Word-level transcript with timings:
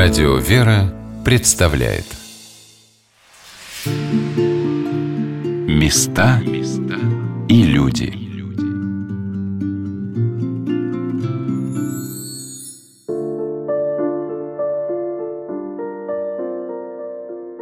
Радио 0.00 0.36
«Вера» 0.36 0.94
представляет. 1.24 2.04
Места 5.66 6.40
и 7.48 7.62
люди. 7.64 8.12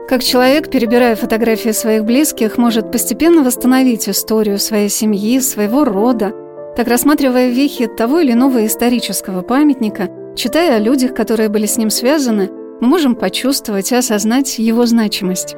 Как 0.07 0.23
человек, 0.23 0.71
перебирая 0.71 1.17
фотографии 1.17 1.71
своих 1.71 2.05
близких, 2.05 2.59
может 2.59 2.93
постепенно 2.93 3.43
восстановить 3.45 4.11
историю 4.11 4.59
своей 4.59 4.91
семьи, 4.91 5.41
своего 5.41 5.87
рода, 5.87 6.35
так 6.77 6.87
рассматривая 6.87 7.49
вехи 7.49 7.87
того 7.87 8.21
или 8.21 8.33
иного 8.33 8.67
исторического 8.67 9.41
памятника– 9.41 10.11
Читая 10.37 10.77
о 10.77 10.79
людях, 10.79 11.15
которые 11.15 11.49
были 11.49 11.65
с 11.65 11.79
ним 11.79 11.89
связаны, 11.89 12.51
мы 12.83 12.89
можем 12.89 13.15
почувствовать 13.15 13.91
и 13.91 13.95
осознать 13.95 14.59
его 14.59 14.85
значимость. 14.85 15.57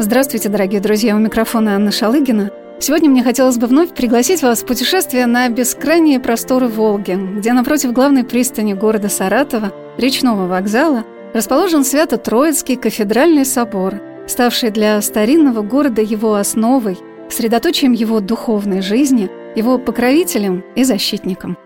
Здравствуйте, 0.00 0.48
дорогие 0.48 0.80
друзья, 0.80 1.14
у 1.14 1.20
микрофона 1.20 1.76
Анна 1.76 1.92
Шалыгина. 1.92 2.50
Сегодня 2.80 3.08
мне 3.08 3.22
хотелось 3.22 3.56
бы 3.56 3.68
вновь 3.68 3.94
пригласить 3.94 4.42
вас 4.42 4.62
в 4.62 4.66
путешествие 4.66 5.26
на 5.26 5.48
бескрайние 5.48 6.18
просторы 6.18 6.66
Волги, 6.66 7.12
где 7.12 7.52
напротив 7.52 7.92
главной 7.92 8.24
пристани 8.24 8.74
города 8.74 9.08
Саратова, 9.08 9.72
речного 9.96 10.48
вокзала, 10.48 11.04
расположен 11.32 11.84
Свято-Троицкий 11.84 12.74
кафедральный 12.74 13.44
собор, 13.44 14.00
ставший 14.26 14.70
для 14.70 15.00
старинного 15.02 15.62
города 15.62 16.02
его 16.02 16.34
основой, 16.34 16.98
средоточием 17.30 17.92
его 17.92 18.18
духовной 18.18 18.82
жизни, 18.82 19.30
его 19.54 19.78
покровителем 19.78 20.64
и 20.74 20.82
защитником– 20.82 21.56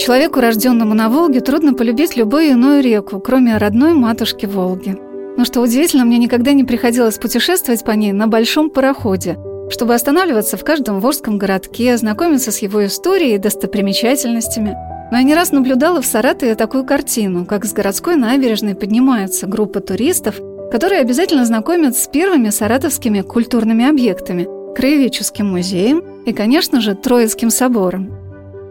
Человеку, 0.00 0.40
рожденному 0.40 0.94
на 0.94 1.10
Волге, 1.10 1.42
трудно 1.42 1.74
полюбить 1.74 2.16
любую 2.16 2.52
иную 2.52 2.82
реку, 2.82 3.20
кроме 3.20 3.58
родной 3.58 3.92
матушки 3.92 4.46
Волги. 4.46 4.96
Но 5.36 5.44
что 5.44 5.60
удивительно, 5.60 6.06
мне 6.06 6.16
никогда 6.16 6.54
не 6.54 6.64
приходилось 6.64 7.18
путешествовать 7.18 7.84
по 7.84 7.90
ней 7.90 8.12
на 8.12 8.26
большом 8.26 8.70
пароходе, 8.70 9.36
чтобы 9.68 9.92
останавливаться 9.92 10.56
в 10.56 10.64
каждом 10.64 11.00
волжском 11.00 11.36
городке, 11.36 11.98
знакомиться 11.98 12.50
с 12.50 12.60
его 12.60 12.86
историей 12.86 13.34
и 13.34 13.38
достопримечательностями. 13.38 14.74
Но 15.10 15.18
я 15.18 15.22
не 15.22 15.34
раз 15.34 15.52
наблюдала 15.52 16.00
в 16.00 16.06
Саратове 16.06 16.54
такую 16.54 16.86
картину, 16.86 17.44
как 17.44 17.66
с 17.66 17.74
городской 17.74 18.16
набережной 18.16 18.74
поднимается 18.74 19.46
группа 19.46 19.80
туристов, 19.80 20.40
которые 20.72 21.02
обязательно 21.02 21.44
знакомят 21.44 21.94
с 21.94 22.08
первыми 22.08 22.48
саратовскими 22.48 23.20
культурными 23.20 23.86
объектами– 23.86 24.48
краеведческим 24.74 25.50
музеем 25.50 26.02
и, 26.24 26.32
конечно 26.32 26.80
же, 26.80 26.94
Троицким 26.94 27.50
собором. 27.50 28.19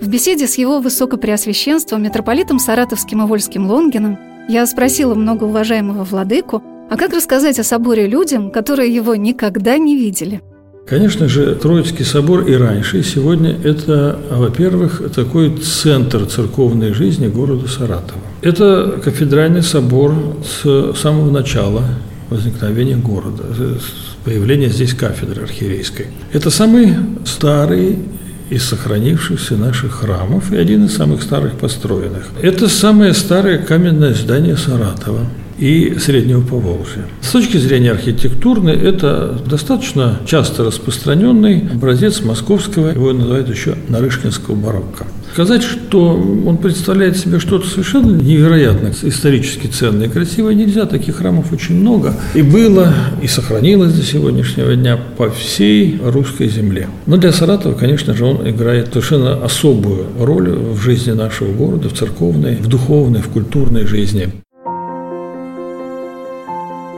В 0.01 0.07
беседе 0.07 0.47
с 0.47 0.57
его 0.57 0.79
высокопреосвященством, 0.79 2.03
митрополитом 2.03 2.57
Саратовским 2.57 3.21
и 3.21 3.25
Вольским 3.25 3.69
Лонгином, 3.69 4.17
я 4.47 4.65
спросила 4.65 5.13
многоуважаемого 5.13 6.05
владыку, 6.05 6.63
а 6.89 6.95
как 6.95 7.13
рассказать 7.13 7.59
о 7.59 7.65
соборе 7.65 8.07
людям, 8.07 8.49
которые 8.49 8.95
его 8.95 9.15
никогда 9.15 9.77
не 9.77 9.97
видели? 9.97 10.41
Конечно 10.87 11.27
же, 11.27 11.53
Троицкий 11.53 12.05
собор 12.05 12.47
и 12.47 12.53
раньше, 12.53 12.99
и 12.99 13.03
сегодня 13.03 13.53
это, 13.61 14.17
во-первых, 14.31 15.11
такой 15.13 15.57
центр 15.57 16.25
церковной 16.25 16.93
жизни 16.93 17.27
города 17.27 17.67
Саратова. 17.67 18.21
Это 18.41 19.01
кафедральный 19.03 19.61
собор 19.61 20.15
с 20.45 20.93
самого 20.95 21.29
начала 21.29 21.83
возникновения 22.29 22.95
города, 22.95 23.43
с 23.53 24.15
появления 24.23 24.69
здесь 24.69 24.93
кафедры 24.93 25.43
архиерейской. 25.43 26.07
Это 26.31 26.49
самый 26.49 26.95
старый 27.25 27.99
из 28.49 28.63
сохранившихся 28.65 29.55
наших 29.55 29.99
храмов 29.99 30.51
и 30.51 30.57
один 30.57 30.85
из 30.85 30.95
самых 30.95 31.21
старых 31.21 31.53
построенных. 31.53 32.27
Это 32.41 32.67
самое 32.67 33.13
старое 33.13 33.59
каменное 33.59 34.13
здание 34.13 34.57
Саратова 34.57 35.27
и 35.59 35.97
Среднего 35.99 36.41
Поволжья. 36.41 37.05
С 37.21 37.31
точки 37.31 37.57
зрения 37.57 37.91
архитектурной, 37.91 38.75
это 38.75 39.39
достаточно 39.45 40.19
часто 40.25 40.63
распространенный 40.63 41.67
образец 41.71 42.21
московского, 42.21 42.89
его 42.89 43.13
называют 43.13 43.49
еще 43.49 43.75
Нарышкинского 43.89 44.55
барокко. 44.55 45.05
Сказать, 45.33 45.63
что 45.63 46.13
он 46.45 46.57
представляет 46.57 47.17
себе 47.17 47.39
что-то 47.39 47.67
совершенно 47.67 48.15
невероятно 48.19 48.91
исторически 49.03 49.67
ценное 49.67 50.07
и 50.07 50.09
красивое, 50.09 50.55
нельзя. 50.55 50.85
Таких 50.85 51.17
храмов 51.17 51.51
очень 51.53 51.75
много. 51.75 52.15
И 52.33 52.41
было, 52.41 52.93
и 53.21 53.27
сохранилось 53.27 53.93
до 53.93 54.01
сегодняшнего 54.01 54.75
дня 54.75 54.97
по 55.17 55.29
всей 55.29 55.99
русской 56.03 56.49
земле. 56.49 56.89
Но 57.05 57.17
для 57.17 57.31
Саратова, 57.31 57.73
конечно 57.73 58.15
же, 58.15 58.25
он 58.25 58.49
играет 58.49 58.89
совершенно 58.89 59.35
особую 59.43 60.07
роль 60.19 60.49
в 60.49 60.81
жизни 60.81 61.11
нашего 61.11 61.53
города, 61.53 61.89
в 61.89 61.93
церковной, 61.93 62.55
в 62.55 62.67
духовной, 62.67 63.21
в 63.21 63.27
культурной 63.27 63.85
жизни. 63.85 64.33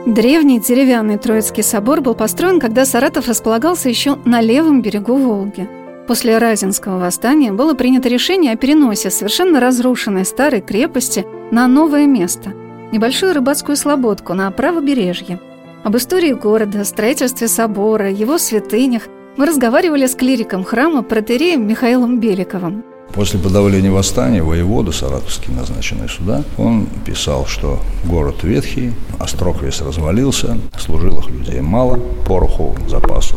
Древний 0.06 0.58
деревянный 0.58 1.16
Троицкий 1.16 1.62
собор 1.62 2.00
был 2.00 2.16
построен, 2.16 2.58
когда 2.58 2.84
Саратов 2.84 3.28
располагался 3.28 3.88
еще 3.88 4.16
на 4.24 4.40
левом 4.40 4.82
берегу 4.82 5.14
Волги. 5.14 5.68
После 6.08 6.38
Разинского 6.38 6.98
восстания 6.98 7.52
было 7.52 7.74
принято 7.74 8.08
решение 8.08 8.52
о 8.52 8.56
переносе 8.56 9.10
совершенно 9.10 9.60
разрушенной 9.60 10.24
старой 10.24 10.60
крепости 10.60 11.24
на 11.52 11.68
новое 11.68 12.06
место– 12.06 12.52
небольшую 12.92 13.32
рыбацкую 13.32 13.76
слободку 13.76 14.34
на 14.34 14.50
правобережье. 14.50 15.38
Об 15.84 15.96
истории 15.96 16.32
города, 16.32 16.84
строительстве 16.84 17.46
собора, 17.46 18.10
его 18.10 18.38
святынях 18.38 19.04
мы 19.36 19.46
разговаривали 19.46 20.06
с 20.06 20.16
клириком 20.16 20.64
храма 20.64 21.04
протереем 21.04 21.64
Михаилом 21.64 22.18
Беликовым– 22.18 22.84
После 23.14 23.38
подавления 23.38 23.90
восстания 23.90 24.42
воевода 24.42 24.90
Саратовский, 24.90 25.52
назначенный 25.52 26.08
сюда, 26.08 26.44
он 26.56 26.86
писал, 27.04 27.46
что 27.46 27.80
город 28.04 28.42
ветхий, 28.42 28.92
острог 29.18 29.62
весь 29.62 29.82
развалился, 29.82 30.56
служилых 30.78 31.28
людей 31.28 31.60
мало, 31.60 32.00
пороху, 32.26 32.74
запасу 32.88 33.36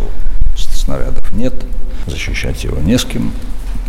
снарядов 0.86 1.34
нет, 1.34 1.54
защищать 2.08 2.64
его 2.64 2.78
не 2.78 2.98
с 2.98 3.06
кем. 3.06 3.32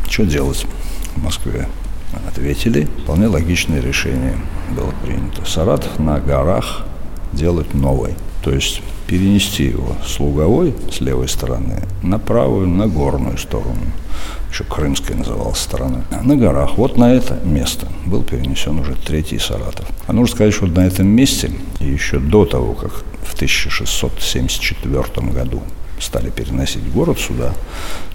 Что 0.09 0.25
делать 0.25 0.67
в 1.15 1.23
Москве? 1.23 1.69
Ответили. 2.29 2.89
Вполне 3.05 3.27
логичное 3.27 3.81
решение 3.81 4.35
было 4.75 4.93
принято. 5.05 5.45
Саратов 5.45 5.99
на 5.99 6.19
горах 6.19 6.87
делать 7.33 7.75
новый. 7.75 8.15
То 8.47 8.53
есть 8.53 8.81
перенести 9.09 9.65
его 9.65 9.97
с 10.07 10.21
луговой, 10.21 10.73
с 10.93 11.01
левой 11.01 11.29
стороны, 11.29 11.83
на 12.01 12.21
правую, 12.21 12.69
на 12.69 12.87
горную 12.87 13.39
сторону 13.39 13.81
еще 14.53 14.63
Крымская 14.63 15.17
называлась 15.17 15.59
сторона, 15.59 16.05
на 16.23 16.37
горах. 16.37 16.79
Вот 16.79 16.97
на 16.97 17.13
это 17.13 17.41
место 17.43 17.89
был 18.07 18.23
перенесен 18.23 18.79
уже 18.79 18.95
третий 18.95 19.41
Саратов. 19.41 19.89
А 20.07 20.13
нужно 20.13 20.37
сказать, 20.37 20.55
что 20.55 20.67
на 20.67 20.87
этом 20.87 21.09
месте, 21.09 21.51
еще 21.81 22.21
до 22.21 22.45
того, 22.45 22.75
как 22.75 22.93
в 23.25 23.35
1674 23.35 25.03
году 25.33 25.61
стали 26.01 26.31
переносить 26.31 26.93
город 26.93 27.19
сюда. 27.19 27.53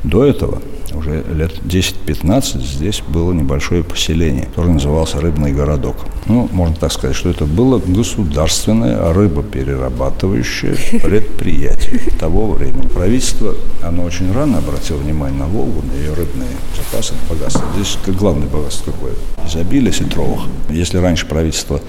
До 0.04 0.26
этого, 0.26 0.62
уже 0.94 1.24
лет 1.34 1.54
10-15, 1.64 2.60
здесь 2.60 3.02
было 3.08 3.32
небольшое 3.34 3.84
поселение, 3.84 4.46
которое 4.46 4.74
называлось 4.74 5.16
Рыбный 5.16 5.52
городок. 5.54 5.98
Ну, 6.26 6.50
можно 6.52 6.76
так 6.76 6.92
сказать, 6.92 7.16
что 7.16 7.30
это 7.30 7.46
было 7.46 7.80
государственное 7.80 9.14
рыбоперерабатывающее 9.14 10.76
предприятие 11.00 12.02
того 12.22 12.52
времени. 12.52 12.88
Правительство, 12.88 13.56
оно 13.82 14.04
очень 14.04 14.32
рано 14.32 14.60
обратило 14.60 14.98
внимание 14.98 15.40
на 15.40 15.48
Волгу, 15.48 15.82
на 15.82 15.98
ее 15.98 16.14
рыбные 16.14 16.50
запасы, 16.78 17.16
богатство. 17.28 17.64
Здесь 17.74 17.98
главное 18.16 18.48
богатство 18.48 18.92
какое? 18.92 19.14
Изобилие 19.48 19.92
сетровых. 19.92 20.42
Если 20.70 21.00
раньше 21.00 21.26
правительство 21.26 21.82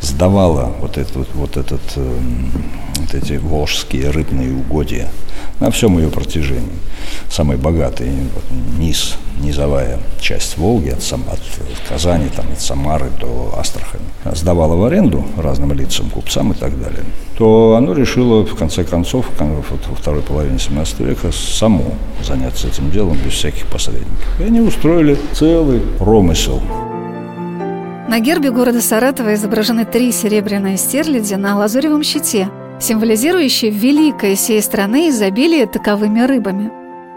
сдавало 0.00 0.72
вот, 0.80 0.96
этот, 0.96 1.26
вот, 1.34 1.56
этот, 1.56 1.80
эм, 1.96 2.52
вот 2.98 3.14
эти 3.14 3.32
волжские 3.32 4.10
рыбные 4.10 4.54
угодья 4.54 5.10
на 5.58 5.72
всем 5.72 5.98
ее 5.98 6.08
протяжении. 6.08 6.78
Самый 7.28 7.56
богатый 7.56 8.10
вот, 8.34 8.44
низ, 8.78 9.16
низовая 9.40 9.98
часть 10.20 10.56
Волги 10.56 10.90
от, 10.90 11.02
Сам, 11.02 11.24
от 11.30 11.40
Казани, 11.88 12.28
там, 12.34 12.46
от 12.52 12.60
Самары 12.60 13.10
до 13.20 13.54
Астрахани 13.58 14.04
сдавала 14.32 14.76
в 14.76 14.84
аренду 14.84 15.24
разным 15.36 15.72
лицам, 15.72 16.10
купцам 16.10 16.52
и 16.52 16.54
так 16.54 16.80
далее, 16.80 17.04
то 17.36 17.74
оно 17.76 17.94
решило 17.94 18.44
в 18.44 18.54
конце 18.54 18.84
концов 18.84 19.26
во 19.88 19.94
второй 19.94 20.22
половине 20.22 20.58
17 20.58 21.00
века 21.00 21.32
само 21.32 21.84
заняться 22.22 22.68
этим 22.68 22.90
делом 22.90 23.16
без 23.24 23.32
всяких 23.32 23.66
посредников. 23.66 24.40
И 24.40 24.44
они 24.44 24.60
устроили 24.60 25.16
целый 25.32 25.80
промысел 25.98 26.60
на 28.08 28.18
гербе 28.18 28.50
города 28.50 28.80
Саратова 28.80 29.34
изображены 29.34 29.84
три 29.84 30.10
серебряные 30.10 30.76
стерляди 30.76 31.34
на 31.34 31.56
лазуревом 31.56 32.02
щите– 32.02 32.48
символизирующий 32.80 33.70
великое 33.70 34.34
сей 34.34 34.62
страны 34.62 35.10
изобилие 35.10 35.66
таковыми 35.66 36.20
рыбами. 36.22 36.72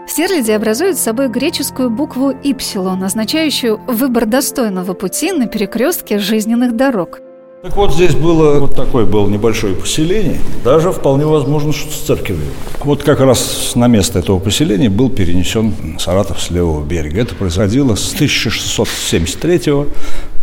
Стерляди 0.06 0.52
образуют 0.52 0.98
собой 0.98 1.28
греческую 1.28 1.90
букву 1.90 2.30
«ипсилон», 2.30 3.02
означающую 3.02 3.80
«выбор 3.86 4.26
достойного 4.26 4.92
пути 4.92 5.32
на 5.32 5.46
перекрестке 5.46 6.18
жизненных 6.18 6.76
дорог». 6.76 7.23
Так 7.64 7.76
вот, 7.76 7.94
здесь 7.94 8.14
было 8.14 8.60
вот 8.60 8.76
такое 8.76 9.06
было 9.06 9.26
небольшое 9.26 9.74
поселение, 9.74 10.38
даже 10.62 10.92
вполне 10.92 11.24
возможно, 11.24 11.72
что 11.72 11.90
с 11.90 12.00
церковью. 12.00 12.44
Вот 12.80 13.02
как 13.02 13.20
раз 13.20 13.72
на 13.74 13.86
место 13.86 14.18
этого 14.18 14.38
поселения 14.38 14.90
был 14.90 15.08
перенесен 15.08 15.72
Саратов 15.98 16.42
с 16.42 16.50
левого 16.50 16.84
берега. 16.84 17.22
Это 17.22 17.34
происходило 17.34 17.94
с 17.94 18.12
1673 18.12 19.60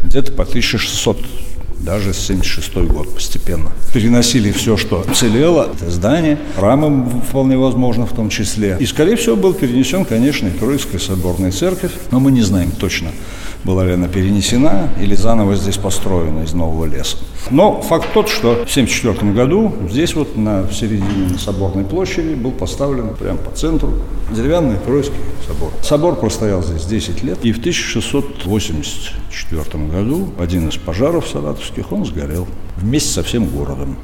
где-то 0.03 0.31
по 0.31 0.41
1600 0.41 1.19
даже 1.77 2.13
76 2.13 2.73
год 2.87 3.13
постепенно. 3.13 3.71
Переносили 3.93 4.51
все, 4.51 4.75
что 4.75 5.05
целело, 5.13 5.69
это 5.75 5.91
здание, 5.91 6.39
храмы 6.55 7.21
вполне 7.29 7.55
возможно 7.55 8.07
в 8.07 8.15
том 8.15 8.29
числе. 8.29 8.77
И, 8.79 8.85
скорее 8.87 9.15
всего, 9.15 9.35
был 9.35 9.53
перенесен, 9.53 10.05
конечно, 10.05 10.47
и 10.47 10.51
Троицкая 10.51 10.99
соборная 10.99 11.51
церковь, 11.51 11.91
но 12.09 12.19
мы 12.19 12.31
не 12.31 12.41
знаем 12.41 12.71
точно, 12.71 13.11
была 13.63 13.85
ли 13.85 13.93
она 13.93 14.07
перенесена 14.07 14.89
или 14.99 15.15
заново 15.15 15.55
здесь 15.55 15.77
построена 15.77 16.43
из 16.43 16.53
нового 16.53 16.85
леса. 16.85 17.17
Но 17.49 17.81
факт 17.81 18.09
тот, 18.13 18.29
что 18.29 18.51
в 18.51 18.61
1974 18.61 19.33
году 19.33 19.73
здесь 19.89 20.13
вот 20.15 20.37
на 20.37 20.67
середине 20.71 21.29
на 21.31 21.37
Соборной 21.37 21.83
площади 21.85 22.33
был 22.33 22.51
поставлен 22.51 23.13
прямо 23.15 23.37
по 23.37 23.51
центру 23.51 23.93
деревянный 24.31 24.77
Троицкий 24.77 25.19
собор. 25.47 25.71
Собор 25.81 26.15
простоял 26.15 26.63
здесь 26.63 26.85
10 26.85 27.23
лет, 27.23 27.39
и 27.43 27.51
в 27.51 27.59
1684 27.59 29.83
году 29.85 30.29
один 30.39 30.69
из 30.69 30.77
пожаров 30.77 31.27
саратовских 31.27 31.91
он 31.91 32.05
сгорел 32.05 32.47
вместе 32.77 33.09
со 33.09 33.23
всем 33.23 33.45
городом. 33.45 33.97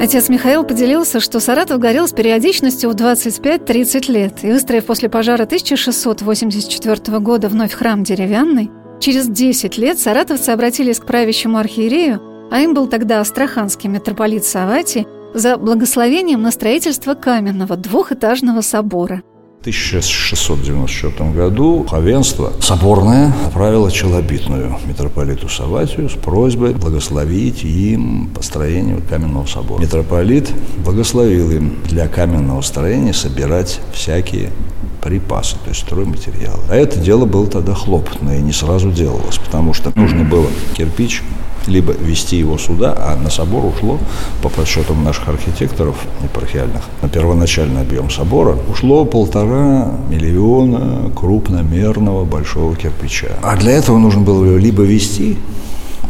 Отец 0.00 0.30
Михаил 0.30 0.64
поделился, 0.64 1.20
что 1.20 1.40
Саратов 1.40 1.78
горел 1.78 2.08
с 2.08 2.12
периодичностью 2.12 2.88
в 2.88 2.94
25-30 2.94 4.10
лет, 4.10 4.42
и 4.42 4.50
выстроив 4.50 4.86
после 4.86 5.10
пожара 5.10 5.42
1684 5.42 7.18
года 7.18 7.50
вновь 7.50 7.74
храм 7.74 8.02
деревянный, 8.02 8.70
через 8.98 9.28
10 9.28 9.76
лет 9.76 9.98
саратовцы 9.98 10.48
обратились 10.48 11.00
к 11.00 11.04
правящему 11.04 11.58
архиерею, 11.58 12.48
а 12.50 12.60
им 12.60 12.72
был 12.72 12.86
тогда 12.86 13.20
астраханский 13.20 13.90
митрополит 13.90 14.46
Саватий, 14.46 15.06
за 15.34 15.58
благословением 15.58 16.40
на 16.40 16.50
строительство 16.50 17.12
каменного 17.12 17.76
двухэтажного 17.76 18.62
собора– 18.62 19.22
1694 19.60 21.32
году 21.32 21.84
Ховенство 21.86 22.50
соборное 22.62 23.30
отправило 23.46 23.90
челобитную 23.90 24.78
митрополиту 24.86 25.50
Саватию 25.50 26.08
с 26.08 26.14
просьбой 26.14 26.72
благословить 26.72 27.62
им 27.62 28.30
построение 28.34 29.02
каменного 29.02 29.44
собора. 29.44 29.82
Митрополит 29.82 30.50
благословил 30.82 31.50
им 31.50 31.74
для 31.84 32.08
каменного 32.08 32.62
строения 32.62 33.12
собирать 33.12 33.80
всякие 33.92 34.50
припасы, 35.00 35.56
то 35.64 35.70
есть 35.70 35.80
стройматериалы. 35.80 36.60
А 36.68 36.76
это 36.76 36.98
дело 36.98 37.24
было 37.24 37.46
тогда 37.46 37.74
хлопотное 37.74 38.38
и 38.38 38.42
не 38.42 38.52
сразу 38.52 38.90
делалось, 38.90 39.38
потому 39.38 39.74
что 39.74 39.92
нужно 39.94 40.24
было 40.24 40.46
кирпич 40.74 41.22
либо 41.66 41.92
вести 41.92 42.36
его 42.36 42.58
сюда, 42.58 42.94
а 42.96 43.16
на 43.16 43.30
собор 43.30 43.64
ушло, 43.66 43.98
по 44.42 44.48
подсчетам 44.48 45.04
наших 45.04 45.28
архитекторов 45.28 45.96
епархиальных, 46.22 46.82
на 47.02 47.08
первоначальный 47.08 47.82
объем 47.82 48.10
собора 48.10 48.56
ушло 48.70 49.04
полтора 49.04 49.90
миллиона 50.08 51.10
крупномерного 51.14 52.24
большого 52.24 52.74
кирпича. 52.76 53.36
А 53.42 53.56
для 53.56 53.72
этого 53.72 53.98
нужно 53.98 54.22
было 54.22 54.44
его 54.44 54.56
либо 54.56 54.82
вести 54.82 55.36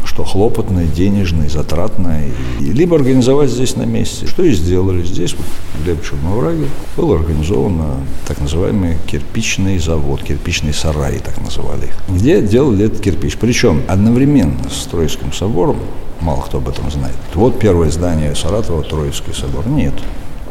что 0.05 0.23
хлопотное, 0.23 0.85
денежное, 0.85 1.49
затратное, 1.49 2.31
либо 2.59 2.95
организовать 2.95 3.49
здесь 3.49 3.75
на 3.75 3.83
месте. 3.83 4.27
Что 4.27 4.43
и 4.43 4.51
сделали 4.51 5.03
здесь, 5.03 5.33
вот, 5.33 5.45
в 5.75 5.83
Глебчевом 5.85 6.33
овраге, 6.33 6.65
был 6.97 7.13
организован 7.13 7.81
так 8.27 8.41
называемый 8.41 8.97
кирпичный 9.07 9.79
завод, 9.79 10.23
кирпичный 10.23 10.73
сарай, 10.73 11.19
так 11.19 11.39
называли 11.41 11.85
их, 11.85 11.97
где 12.09 12.41
делали 12.41 12.85
этот 12.85 13.01
кирпич. 13.01 13.37
Причем 13.37 13.83
одновременно 13.87 14.69
с 14.69 14.85
Троицким 14.87 15.33
собором, 15.33 15.77
мало 16.19 16.41
кто 16.41 16.57
об 16.57 16.69
этом 16.69 16.89
знает, 16.91 17.15
вот 17.33 17.59
первое 17.59 17.89
здание 17.89 18.35
Саратова, 18.35 18.83
Троицкий 18.83 19.33
собор. 19.33 19.67
Нет, 19.67 19.93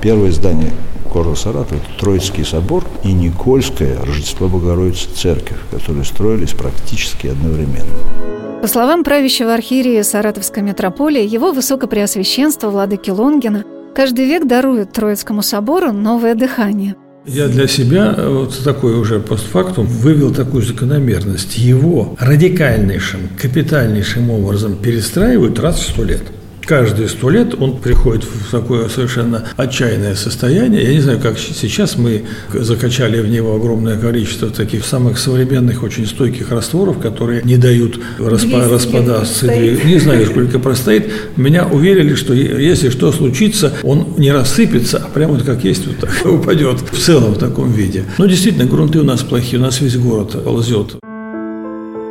первое 0.00 0.32
здание 0.32 0.72
города 1.10 1.36
Саратова, 1.36 1.78
это 1.78 2.00
Троицкий 2.00 2.44
собор 2.44 2.84
и 3.04 3.12
Никольская 3.12 3.98
Рождество 4.00 4.48
Богородицы 4.48 5.08
церковь, 5.14 5.58
которые 5.70 6.04
строились 6.04 6.52
практически 6.52 7.26
одновременно. 7.26 7.92
По 8.62 8.68
словам 8.68 9.04
правящего 9.04 9.54
архиерея 9.54 10.02
Саратовской 10.02 10.62
митрополии, 10.62 11.26
его 11.26 11.52
высокопреосвященство 11.52 12.68
владыки 12.68 13.10
Лонгина 13.10 13.64
каждый 13.94 14.26
век 14.26 14.46
дарует 14.46 14.92
Троицкому 14.92 15.42
собору 15.42 15.92
новое 15.92 16.34
дыхание. 16.34 16.94
Я 17.26 17.48
для 17.48 17.66
себя 17.68 18.14
вот 18.18 18.58
такой 18.64 18.98
уже 18.98 19.20
постфактум 19.20 19.86
вывел 19.86 20.32
такую 20.32 20.62
закономерность. 20.62 21.58
Его 21.58 22.16
радикальнейшим, 22.18 23.28
капитальнейшим 23.40 24.30
образом 24.30 24.76
перестраивают 24.76 25.58
раз 25.58 25.80
в 25.80 25.90
сто 25.90 26.04
лет– 26.04 26.22
каждые 26.70 27.08
сто 27.08 27.30
лет 27.30 27.56
он 27.58 27.78
приходит 27.78 28.22
в 28.22 28.48
такое 28.48 28.88
совершенно 28.88 29.42
отчаянное 29.56 30.14
состояние. 30.14 30.84
Я 30.84 30.94
не 30.94 31.00
знаю, 31.00 31.18
как 31.18 31.36
сейчас 31.36 31.96
мы 31.98 32.22
закачали 32.54 33.20
в 33.20 33.28
него 33.28 33.56
огромное 33.56 33.98
количество 33.98 34.50
таких 34.50 34.84
самых 34.84 35.18
современных, 35.18 35.82
очень 35.82 36.06
стойких 36.06 36.52
растворов, 36.52 37.00
которые 37.00 37.42
не 37.42 37.56
дают 37.56 37.98
распа- 38.20 38.72
распадаться. 38.72 39.48
Не 39.48 39.98
знаю, 39.98 40.26
сколько 40.26 40.60
простоит. 40.60 41.10
Меня 41.36 41.66
уверили, 41.66 42.14
что 42.14 42.34
если 42.34 42.88
что 42.90 43.10
случится, 43.10 43.72
он 43.82 44.14
не 44.16 44.30
рассыпется, 44.30 44.98
а 45.04 45.08
прямо 45.08 45.34
вот 45.34 45.42
как 45.42 45.64
есть, 45.64 45.88
вот 45.88 45.96
так 45.98 46.24
упадет 46.24 46.78
в 46.92 46.98
целом 47.00 47.34
в 47.34 47.38
таком 47.38 47.72
виде. 47.72 48.04
Но 48.16 48.26
действительно, 48.26 48.66
грунты 48.66 49.00
у 49.00 49.04
нас 49.04 49.22
плохие, 49.22 49.58
у 49.58 49.64
нас 49.64 49.80
весь 49.80 49.96
город 49.96 50.44
ползет. 50.44 51.00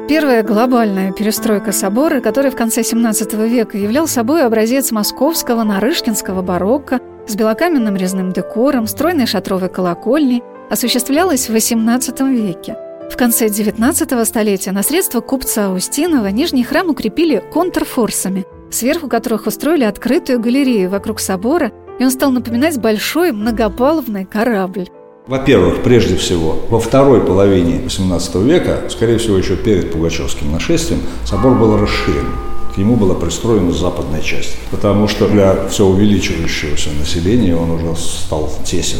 Первая 0.09 0.41
глобальная 0.41 1.11
перестройка 1.11 1.71
собора, 1.71 2.19
который 2.19 2.49
в 2.49 2.55
конце 2.55 2.81
XVII 2.81 3.47
века 3.47 3.77
являл 3.77 4.07
собой 4.07 4.43
образец 4.43 4.89
московского 4.89 5.61
нарышкинского 5.63 6.41
барокко 6.41 6.99
с 7.27 7.35
белокаменным 7.35 7.95
резным 7.95 8.31
декором, 8.31 8.87
стройной 8.87 9.27
шатровой 9.27 9.69
колокольней, 9.69 10.41
осуществлялась 10.71 11.47
в 11.47 11.53
XVIII 11.53 12.27
веке. 12.33 12.75
В 13.11 13.17
конце 13.17 13.49
XIX 13.49 14.25
столетия 14.25 14.71
на 14.71 14.81
средства 14.81 15.21
купца 15.21 15.67
Аустинова 15.67 16.31
нижний 16.31 16.63
храм 16.63 16.89
укрепили 16.89 17.43
контрфорсами, 17.53 18.47
сверху 18.71 19.09
которых 19.09 19.45
устроили 19.45 19.83
открытую 19.83 20.39
галерею 20.39 20.89
вокруг 20.89 21.19
собора, 21.19 21.71
и 21.99 22.03
он 22.03 22.09
стал 22.09 22.31
напоминать 22.31 22.79
большой 22.79 23.31
многопалубный 23.31 24.25
корабль. 24.25 24.89
Во-первых, 25.29 25.83
прежде 25.83 26.15
всего, 26.15 26.57
во 26.69 26.79
второй 26.79 27.21
половине 27.21 27.81
XVIII 27.85 28.43
века, 28.43 28.85
скорее 28.89 29.19
всего, 29.19 29.37
еще 29.37 29.55
перед 29.55 29.91
Пугачевским 29.91 30.51
нашествием, 30.51 31.01
собор 31.23 31.53
был 31.53 31.77
расширен. 31.77 32.25
К 32.73 32.77
нему 32.79 32.95
была 32.95 33.13
пристроена 33.13 33.71
западная 33.71 34.23
часть, 34.23 34.55
потому 34.71 35.07
что 35.07 35.27
для 35.27 35.67
все 35.69 35.85
увеличивающегося 35.85 36.89
населения 36.99 37.55
он 37.55 37.69
уже 37.69 37.95
стал 37.95 38.49
тесен. 38.65 38.97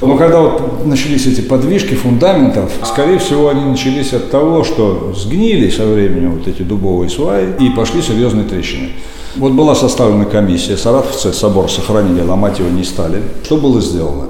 Но 0.00 0.16
когда 0.16 0.40
вот 0.40 0.84
начались 0.84 1.28
эти 1.28 1.42
подвижки 1.42 1.94
фундаментов, 1.94 2.72
скорее 2.84 3.20
всего, 3.20 3.48
они 3.48 3.64
начались 3.64 4.12
от 4.12 4.32
того, 4.32 4.64
что 4.64 5.14
сгнили 5.16 5.70
со 5.70 5.86
временем 5.86 6.38
вот 6.38 6.48
эти 6.48 6.62
дубовые 6.62 7.08
сваи 7.08 7.50
и 7.60 7.70
пошли 7.70 8.02
серьезные 8.02 8.48
трещины. 8.48 8.88
Вот 9.36 9.52
была 9.52 9.76
составлена 9.76 10.24
комиссия, 10.24 10.76
саратовцы 10.76 11.32
собор 11.32 11.70
сохранили, 11.70 12.20
ломать 12.20 12.58
его 12.58 12.68
не 12.68 12.82
стали. 12.82 13.22
Что 13.44 13.56
было 13.58 13.80
сделано? 13.80 14.26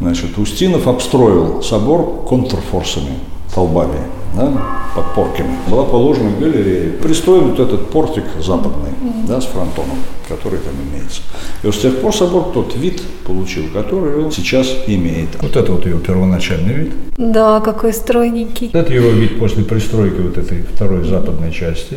Значит, 0.00 0.36
Устинов 0.38 0.86
обстроил 0.86 1.62
собор 1.62 2.24
контрфорсами, 2.28 3.18
столбами, 3.48 3.98
да, 4.36 4.52
подпорками. 4.94 5.56
Была 5.68 5.84
положена 5.84 6.30
галерея. 6.38 6.92
Пристроен 6.92 7.50
вот 7.50 7.60
этот 7.60 7.90
портик 7.90 8.24
западный, 8.40 8.90
да, 9.26 9.40
с 9.40 9.46
фронтоном, 9.46 9.96
который 10.28 10.58
там 10.58 10.74
имеется. 10.90 11.22
И 11.62 11.66
вот 11.66 11.74
с 11.74 11.78
тех 11.78 11.98
пор 12.00 12.14
собор 12.14 12.50
тот 12.52 12.76
вид 12.76 13.02
получил, 13.24 13.64
который 13.72 14.22
он 14.22 14.30
сейчас 14.30 14.68
имеет. 14.86 15.28
Вот 15.40 15.56
это 15.56 15.72
вот 15.72 15.86
его 15.86 15.98
первоначальный 15.98 16.74
вид. 16.74 16.92
Да, 17.16 17.60
какой 17.60 17.92
стройненький. 17.94 18.70
Это 18.72 18.92
его 18.92 19.08
вид 19.10 19.38
после 19.38 19.64
пристройки 19.64 20.20
вот 20.20 20.36
этой 20.36 20.62
второй 20.62 21.04
западной 21.04 21.52
части. 21.52 21.96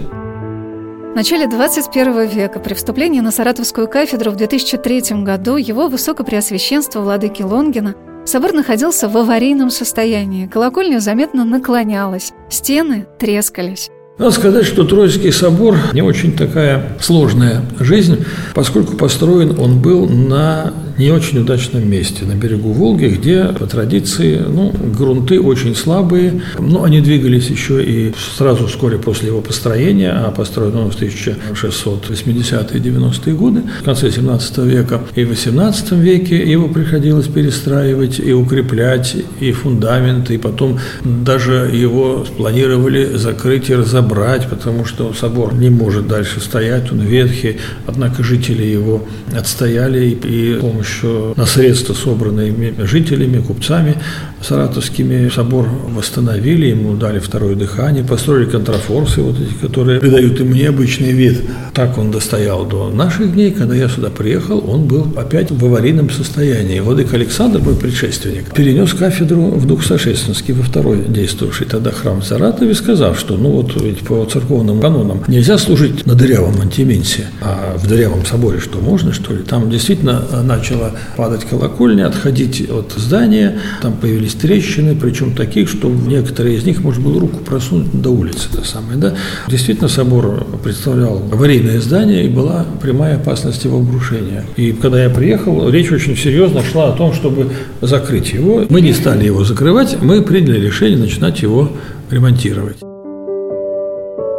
В 1.09 1.15
начале 1.15 1.47
21 1.47 2.27
века 2.27 2.59
при 2.59 2.75
вступлении 2.75 3.19
на 3.19 3.31
Саратовскую 3.31 3.87
кафедру 3.87 4.29
в 4.29 4.35
2003 4.35 5.23
году 5.23 5.57
его 5.57 5.87
высокопреосвященство 5.87 7.01
владыки 7.01 7.41
Лонгина 7.41 7.95
собор 8.25 8.53
находился 8.53 9.09
в 9.09 9.17
аварийном 9.17 9.71
состоянии, 9.71 10.45
колокольня 10.45 10.99
заметно 10.99 11.45
наклонялась, 11.45 12.31
стены 12.49 13.07
трескались. 13.17 13.89
Надо 14.19 14.31
сказать, 14.31 14.65
что 14.65 14.83
Троицкий 14.83 15.31
собор 15.31 15.77
не 15.93 16.01
очень 16.01 16.33
такая 16.33 16.97
сложная 16.99 17.61
жизнь, 17.79 18.25
поскольку 18.53 18.97
построен 18.97 19.57
он 19.57 19.81
был 19.81 20.09
на 20.09 20.73
не 20.97 21.11
очень 21.11 21.39
удачном 21.39 21.89
месте, 21.89 22.25
на 22.25 22.33
берегу 22.33 22.73
Волги, 22.73 23.05
где 23.05 23.45
по 23.57 23.65
традиции 23.65 24.43
ну, 24.45 24.73
грунты 24.97 25.39
очень 25.39 25.73
слабые, 25.73 26.41
но 26.59 26.83
они 26.83 26.99
двигались 26.99 27.49
еще 27.49 27.81
и 27.81 28.13
сразу 28.35 28.67
вскоре 28.67 28.97
после 28.97 29.29
его 29.29 29.39
построения, 29.39 30.11
а 30.11 30.29
построен 30.31 30.75
он 30.75 30.91
в 30.91 31.01
1680-е 31.01 32.81
90-е 32.81 33.33
годы, 33.33 33.63
в 33.79 33.83
конце 33.85 34.11
17 34.11 34.57
века 34.57 34.99
и 35.15 35.23
в 35.23 35.29
18 35.29 35.93
веке 35.93 36.35
его 36.35 36.67
приходилось 36.67 37.27
перестраивать 37.27 38.19
и 38.19 38.33
укреплять, 38.33 39.15
и 39.39 39.53
фундамент, 39.53 40.29
и 40.31 40.37
потом 40.37 40.77
даже 41.05 41.69
его 41.71 42.25
планировали 42.35 43.15
закрыть 43.15 43.69
и 43.69 43.75
разобрать 43.75 44.08
разобрать, 44.09 44.49
потому 44.49 44.85
что 44.85 45.13
собор 45.13 45.53
не 45.53 45.69
может 45.69 46.07
дальше 46.07 46.39
стоять, 46.39 46.91
он 46.91 47.01
ветхий, 47.01 47.57
однако 47.87 48.23
жители 48.23 48.63
его 48.63 49.03
отстояли 49.35 50.05
и, 50.05 50.53
и 50.53 50.57
с 50.57 50.61
помощью 50.61 51.33
на 51.35 51.45
средства, 51.45 51.93
собранные 51.93 52.73
жителями, 52.85 53.41
купцами 53.41 53.95
саратовскими, 54.41 55.29
собор 55.29 55.67
восстановили, 55.89 56.67
ему 56.67 56.95
дали 56.95 57.19
второе 57.19 57.55
дыхание, 57.55 58.03
построили 58.03 58.49
контрафорсы, 58.49 59.21
вот 59.21 59.35
эти, 59.39 59.53
которые 59.53 59.99
придают 59.99 60.39
ему 60.39 60.53
необычный 60.53 61.11
вид. 61.11 61.41
Так 61.73 61.97
он 61.97 62.11
достоял 62.11 62.65
до 62.65 62.89
наших 62.89 63.33
дней, 63.33 63.51
когда 63.51 63.75
я 63.75 63.89
сюда 63.89 64.09
приехал, 64.09 64.63
он 64.67 64.85
был 64.85 65.07
опять 65.15 65.51
в 65.51 65.65
аварийном 65.65 66.09
состоянии. 66.09 66.79
Владыка 66.79 67.15
Александр, 67.15 67.59
мой 67.59 67.75
предшественник, 67.75 68.53
перенес 68.53 68.93
кафедру 68.93 69.51
в 69.51 69.65
Дух 69.65 69.83
Сошественский 69.83 70.53
во 70.53 70.63
второй 70.63 71.05
действующий 71.07 71.65
тогда 71.65 71.91
храм 71.91 72.21
в 72.21 72.25
Саратове, 72.25 72.73
сказав, 72.73 73.19
что 73.19 73.37
ну 73.37 73.49
вот 73.51 73.79
ведь 73.81 73.99
по 73.99 74.25
церковным 74.25 74.79
канонам 74.79 75.23
нельзя 75.27 75.57
служить 75.57 76.05
на 76.05 76.15
дырявом 76.15 76.61
антименсе, 76.61 77.27
а 77.41 77.77
в 77.77 77.87
дырявом 77.87 78.25
соборе 78.25 78.59
что 78.59 78.79
можно, 78.79 79.13
что 79.13 79.33
ли? 79.33 79.43
Там 79.43 79.69
действительно 79.69 80.23
начала 80.43 80.91
падать 81.15 81.45
колокольня, 81.45 82.07
отходить 82.07 82.69
от 82.69 82.93
здания, 82.97 83.59
там 83.81 83.93
появились 83.93 84.28
трещины, 84.33 84.95
причем 84.95 85.33
таких, 85.33 85.69
что 85.69 85.89
некоторые 85.89 86.57
из 86.57 86.65
них 86.65 86.81
можно 86.83 87.03
было 87.03 87.19
руку 87.19 87.37
просунуть 87.39 87.91
до 88.01 88.09
улицы, 88.09 88.49
это 88.51 88.65
самое, 88.65 88.97
да? 88.97 89.15
Действительно, 89.47 89.87
собор 89.87 90.45
представлял 90.63 91.21
аварийное 91.31 91.79
здание, 91.79 92.25
и 92.25 92.29
была 92.29 92.65
прямая 92.81 93.15
опасность 93.15 93.65
его 93.65 93.79
обрушения. 93.79 94.45
И 94.55 94.71
когда 94.71 95.03
я 95.03 95.09
приехал, 95.09 95.69
речь 95.69 95.91
очень 95.91 96.15
серьезно 96.15 96.63
шла 96.63 96.89
о 96.89 96.93
том, 96.93 97.13
чтобы 97.13 97.51
закрыть 97.81 98.33
его. 98.33 98.65
Мы 98.69 98.81
не 98.81 98.93
стали 98.93 99.25
его 99.25 99.43
закрывать, 99.43 99.97
мы 100.01 100.21
приняли 100.21 100.59
решение 100.59 100.97
начинать 100.97 101.41
его 101.41 101.71
ремонтировать. 102.09 102.77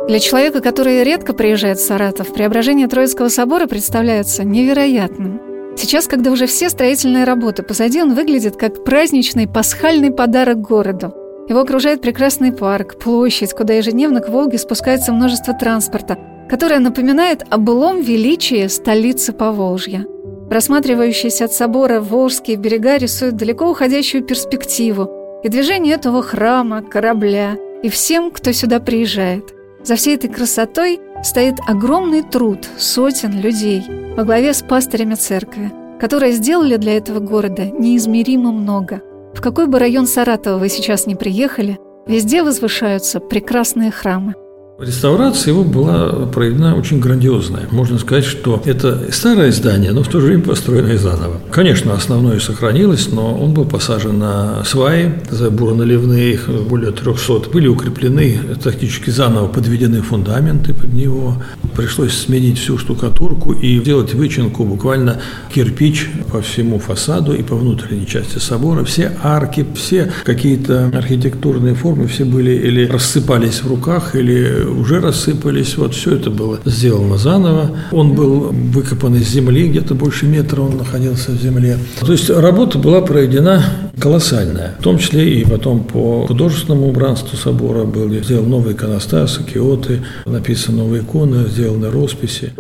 Для 0.09 0.19
человека, 0.19 0.61
который 0.61 1.05
редко 1.05 1.33
приезжает 1.33 1.79
в 1.79 1.87
Саратов, 1.87 2.35
преображение 2.35 2.89
Троицкого 2.89 3.29
собора 3.29 3.69
представляется 3.69 4.43
невероятным. 4.43 5.50
Сейчас, 5.77 6.07
когда 6.07 6.31
уже 6.31 6.47
все 6.47 6.69
строительные 6.69 7.25
работы 7.25 7.63
позади, 7.63 8.03
он 8.03 8.15
выглядит 8.15 8.57
как 8.57 8.85
праздничный 8.85 9.49
пасхальный 9.49 10.11
подарок 10.11 10.61
городу. 10.61 11.15
Его 11.49 11.61
окружает 11.61 12.01
прекрасный 12.01 12.53
парк, 12.53 12.99
площадь, 12.99 13.55
куда 13.55 13.75
ежедневно 13.75 14.21
к 14.21 14.29
Волге 14.29 14.59
спускается 14.59 15.13
множество 15.13 15.55
транспорта, 15.55 16.19
которое 16.49 16.81
напоминает 16.81 17.45
о 17.51 17.59
былом 17.59 18.01
величии 18.01 18.67
столицы 18.69 19.33
Поволжья. 19.33 20.07
Рассматривающиеся 20.51 21.47
от 21.47 21.53
собора 21.53 22.01
Волжские 22.01 22.57
берега 22.57 22.97
рисуют 22.97 23.37
далеко 23.37 23.71
уходящую 23.71 24.25
перспективу 24.25 25.41
и 25.45 25.49
движение 25.49 25.95
этого 25.95 26.23
храма, 26.23 26.83
корабля 26.83 27.57
и 27.83 27.89
всем, 27.89 28.31
кто 28.31 28.53
сюда 28.53 28.81
приезжает. 28.81 29.55
За 29.83 29.97
всей 29.97 30.17
этой 30.17 30.29
красотой 30.29 31.01
стоит 31.23 31.59
огромный 31.67 32.23
труд 32.23 32.69
сотен 32.79 33.41
людей 33.41 33.85
во 34.17 34.25
главе 34.25 34.53
с 34.53 34.63
пастырями 34.63 35.15
церкви, 35.15 35.71
которые 36.01 36.33
сделали 36.33 36.77
для 36.77 36.97
этого 36.97 37.21
города 37.21 37.67
неизмеримо 37.67 38.53
много. 38.53 39.03
В 39.35 39.41
какой 39.41 39.67
бы 39.67 39.79
район 39.79 40.07
Саратова 40.07 40.59
вы 40.59 40.69
сейчас 40.69 41.07
не 41.07 41.15
приехали, 41.15 41.79
везде 42.07 42.43
возвышаются 42.43 43.21
прекрасные 43.21 43.91
храмы. 43.91 44.35
Реставрация 44.81 45.53
его 45.53 45.63
была 45.63 46.27
проведена 46.27 46.75
очень 46.75 47.01
грандиозная. 47.01 47.69
Можно 47.71 47.99
сказать, 47.99 48.25
что 48.25 48.63
это 48.65 49.13
старое 49.13 49.53
здание, 49.53 49.93
но 49.93 50.03
в 50.03 50.09
то 50.09 50.21
же 50.21 50.29
время 50.29 50.43
построенное 50.43 50.97
заново. 50.97 51.39
Конечно, 51.51 51.93
основное 51.93 52.41
сохранилось, 52.41 53.09
но 53.13 53.35
он 53.35 53.53
был 53.53 53.67
посажен 53.67 54.19
на 54.19 54.65
сваи, 54.65 55.21
забуроналивные, 55.29 56.33
их 56.33 56.49
более 56.49 56.93
300. 56.93 57.51
Были 57.53 57.69
укреплены, 57.69 58.41
тактически 58.63 59.11
заново 59.11 59.49
подведены 59.49 60.01
фундаменты 60.01 60.73
под 60.73 60.95
него. 60.95 61.43
Пришлось 61.75 62.13
сменить 62.13 62.59
всю 62.59 62.79
штукатурку 62.79 63.53
и 63.53 63.79
делать 63.81 64.15
вычинку, 64.15 64.65
буквально 64.65 65.21
кирпич 65.55 66.09
по 66.31 66.41
всему 66.43 66.79
фасаду 66.79 67.35
и 67.35 67.43
по 67.43 67.57
внутренней 67.57 68.07
части 68.07 68.39
собора. 68.39 68.85
Все 68.85 69.13
арки, 69.23 69.67
все 69.75 70.13
какие-то 70.25 70.91
архитектурные 70.95 71.75
формы, 71.75 72.07
все 72.07 72.25
были 72.25 72.53
или 72.53 72.87
рассыпались 72.87 73.63
в 73.63 73.69
руках, 73.69 74.15
или 74.15 74.65
уже 74.65 75.01
рассыпались. 75.01 75.77
Вот 75.77 75.95
все 75.95 76.17
это 76.17 76.31
было 76.31 76.61
сделано 76.65 77.17
заново. 77.17 77.77
Он 77.93 78.15
был 78.15 78.51
выкопан 78.51 79.15
из 79.17 79.29
земли, 79.29 79.69
где-то 79.69 79.95
больше 79.95 80.27
метра 80.27 80.61
он 80.61 80.77
находился 80.77 81.33
в 81.33 81.41
земле. 81.41 81.79
То 82.01 82.13
есть 82.13 82.31
работа 82.31 82.79
была 82.79 83.01
проведена 83.01 83.63
колоссальная, 84.01 84.77
в 84.79 84.83
том 84.83 84.99
числе 84.99 85.41
и 85.41 85.45
потом 85.45 85.85
по 85.85 86.27
художественному 86.27 86.89
убранству 86.89 87.37
собора 87.37 87.85
были 87.85 88.23
сделаны 88.23 88.49
новые 88.49 88.75
иконостасы, 88.75 89.43
киоты, 89.43 90.03
написаны 90.27 90.79
новые 90.79 91.03
иконы, 91.03 91.47
сделаны 91.61 91.91
росписи. 91.91 92.53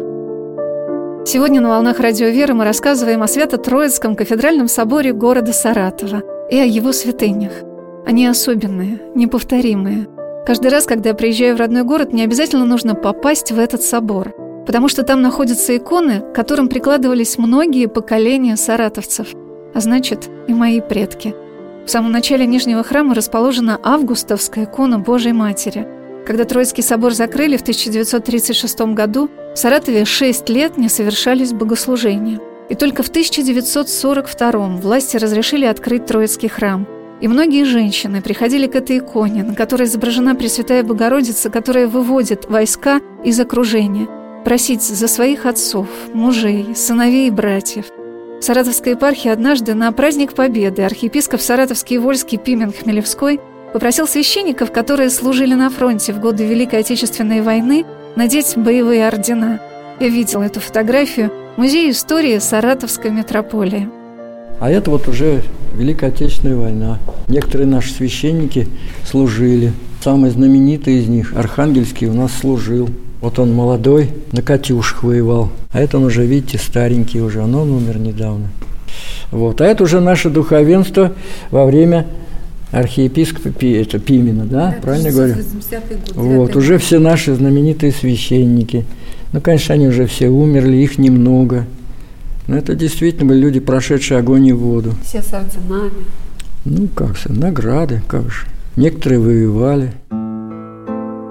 Сегодня 1.25 1.63
на 1.63 1.71
«Волнах 1.71 2.01
Радио 2.01 2.29
Веры» 2.29 2.53
мы 2.53 2.65
рассказываем 2.65 3.23
о 3.23 3.29
Свято-Троицком 3.29 4.15
кафедральном 4.15 4.69
соборе 4.69 5.15
города 5.15 5.55
Саратова 5.55 6.23
и 6.51 6.59
о 6.59 6.65
его 6.65 6.93
святынях. 6.93 7.53
Они 8.07 8.27
особенные, 8.27 9.01
неповторимые– 9.15 10.07
Каждый 10.47 10.71
раз, 10.71 10.87
когда 10.87 11.11
я 11.11 11.15
приезжаю 11.15 11.55
в 11.55 11.61
родной 11.61 11.85
город, 11.85 12.13
мне 12.13 12.25
обязательно 12.25 12.65
нужно 12.65 12.95
попасть 12.95 13.53
в 13.53 13.59
этот 13.59 13.83
собор, 13.83 14.35
потому 14.67 14.89
что 14.89 15.03
там 15.05 15.23
находятся 15.23 15.77
иконы, 15.77 16.21
к 16.21 16.35
которым 16.35 16.69
прикладывались 16.69 17.39
многие 17.39 17.87
поколения 17.87 18.57
саратовцев, 18.57 19.29
а 19.75 19.81
значит, 19.81 20.29
и 20.49 20.55
мои 20.55 20.81
предки. 20.81 21.35
В 21.87 21.91
самом 21.91 22.11
начале 22.11 22.47
Нижнего 22.47 22.83
храма 22.83 23.15
расположена 23.15 23.79
августовская 23.83 24.65
икона 24.65 24.99
Божьей 24.99 25.35
Матери. 25.35 25.87
Когда 26.27 26.45
Троицкий 26.45 26.83
собор 26.83 27.13
закрыли 27.13 27.57
в 27.57 27.63
1936 27.63 28.81
году, 28.95 29.31
в 29.55 29.59
Саратове 29.59 30.05
6 30.05 30.49
лет 30.49 30.77
не 30.77 30.89
совершались 30.89 31.53
богослужения. 31.53 32.41
И 32.69 32.75
только 32.75 33.03
в 33.03 33.09
1942 33.09 34.51
власти 34.77 35.17
разрешили 35.17 35.67
открыть 35.67 36.07
Троицкий 36.07 36.49
храм– 36.49 36.87
и 37.21 37.29
многие 37.29 37.65
женщины 37.65 38.23
приходили 38.23 38.67
к 38.67 38.75
этой 38.75 38.99
иконе, 38.99 39.43
на 39.43 39.55
которой 39.55 39.85
изображена 39.85 40.35
Пресвятая 40.35 40.83
Богородица, 40.83 41.51
которая 41.51 41.87
выводит 41.87 42.49
войска 42.49 43.01
из 43.25 43.39
окружения, 43.39 44.09
просить 44.45 44.83
за 44.83 45.07
своих 45.07 45.45
отцов, 45.45 45.87
мужей, 46.15 46.75
сыновей 46.75 47.29
и 47.29 47.31
братьев. 47.31 47.87
В 48.41 48.43
Саратовской 48.43 48.93
епархии 48.93 49.29
однажды 49.29 49.75
на 49.75 49.93
праздник 49.93 50.33
Победы 50.33 50.83
архиепископ 50.83 51.43
Саратовский 51.43 51.97
и 51.97 51.99
Вольский 51.99 52.39
Пимен 52.39 52.73
Хмелевской 52.73 53.39
попросил 53.73 54.07
священников, 54.07 54.73
которые 54.73 55.11
служили 55.11 55.55
на 55.55 55.71
фронте 55.71 56.13
в 56.13 56.21
годы 56.21 56.45
Великой 56.47 56.81
Отечественной 56.81 57.41
войны, 57.43 57.85
надеть 58.17 58.57
боевые 58.57 59.07
ордена. 59.07 59.61
Я 60.01 60.09
видел 60.09 60.43
эту 60.43 60.61
фотографию 60.61 61.31
в 61.57 61.61
Музее 61.61 61.91
истории 61.91 62.39
Саратовской 62.39 63.11
метрополии. 63.11 63.89
А 64.61 64.71
это 64.71 64.91
вот 64.91 65.09
уже 65.09 65.43
Великая 65.75 66.09
Отечественная 66.09 66.57
война. 66.57 66.99
Некоторые 67.29 67.67
наши 67.67 67.93
священники 67.93 68.69
служили. 69.05 69.73
Самый 70.03 70.31
знаменитый 70.31 70.99
из 70.99 71.09
них, 71.09 71.35
Архангельский, 71.37 72.07
у 72.07 72.15
нас 72.15 72.33
служил. 72.33 72.89
Вот 73.21 73.39
он 73.39 73.55
молодой, 73.55 74.11
на 74.33 74.41
«Катюшах» 74.41 75.03
воевал. 75.03 75.51
А 75.73 75.81
это 75.81 75.99
он 75.99 76.05
уже, 76.05 76.25
видите, 76.25 76.57
старенький 76.57 77.21
уже, 77.21 77.43
он 77.43 77.55
умер 77.55 77.99
недавно. 77.99 78.49
Вот. 79.31 79.61
А 79.61 79.67
это 79.67 79.85
уже 79.85 80.01
наше 80.01 80.31
духовенство 80.31 81.13
во 81.51 81.67
время 81.67 82.07
архиепископа 82.71 83.51
Пи, 83.51 83.73
это 83.73 83.99
Пимена, 83.99 84.45
да, 84.45 84.71
да 84.71 84.77
правильно 84.81 85.11
говорю? 85.11 85.35
Год, 85.35 86.15
вот, 86.15 86.57
уже 86.57 86.79
все 86.79 86.99
наши 86.99 87.35
знаменитые 87.35 87.93
священники. 87.93 88.85
Ну, 89.33 89.41
конечно, 89.41 89.75
они 89.75 89.89
уже 89.89 90.07
все 90.07 90.29
умерли, 90.29 90.77
их 90.77 90.99
немного. 90.99 91.67
Но 92.47 92.57
это 92.57 92.75
действительно 92.75 93.27
были 93.27 93.41
люди, 93.41 93.61
прошедшие 93.61 94.19
огонь 94.19 94.47
и 94.47 94.53
воду. 94.53 94.95
Все 95.05 95.23
с 95.23 95.33
орденами. 95.33 96.05
Ну, 96.65 96.89
как 96.89 97.17
же, 97.17 97.33
награды, 97.33 98.03
как 98.09 98.31
же. 98.31 98.47
Некоторые 98.77 99.21
воевали. 99.21 99.93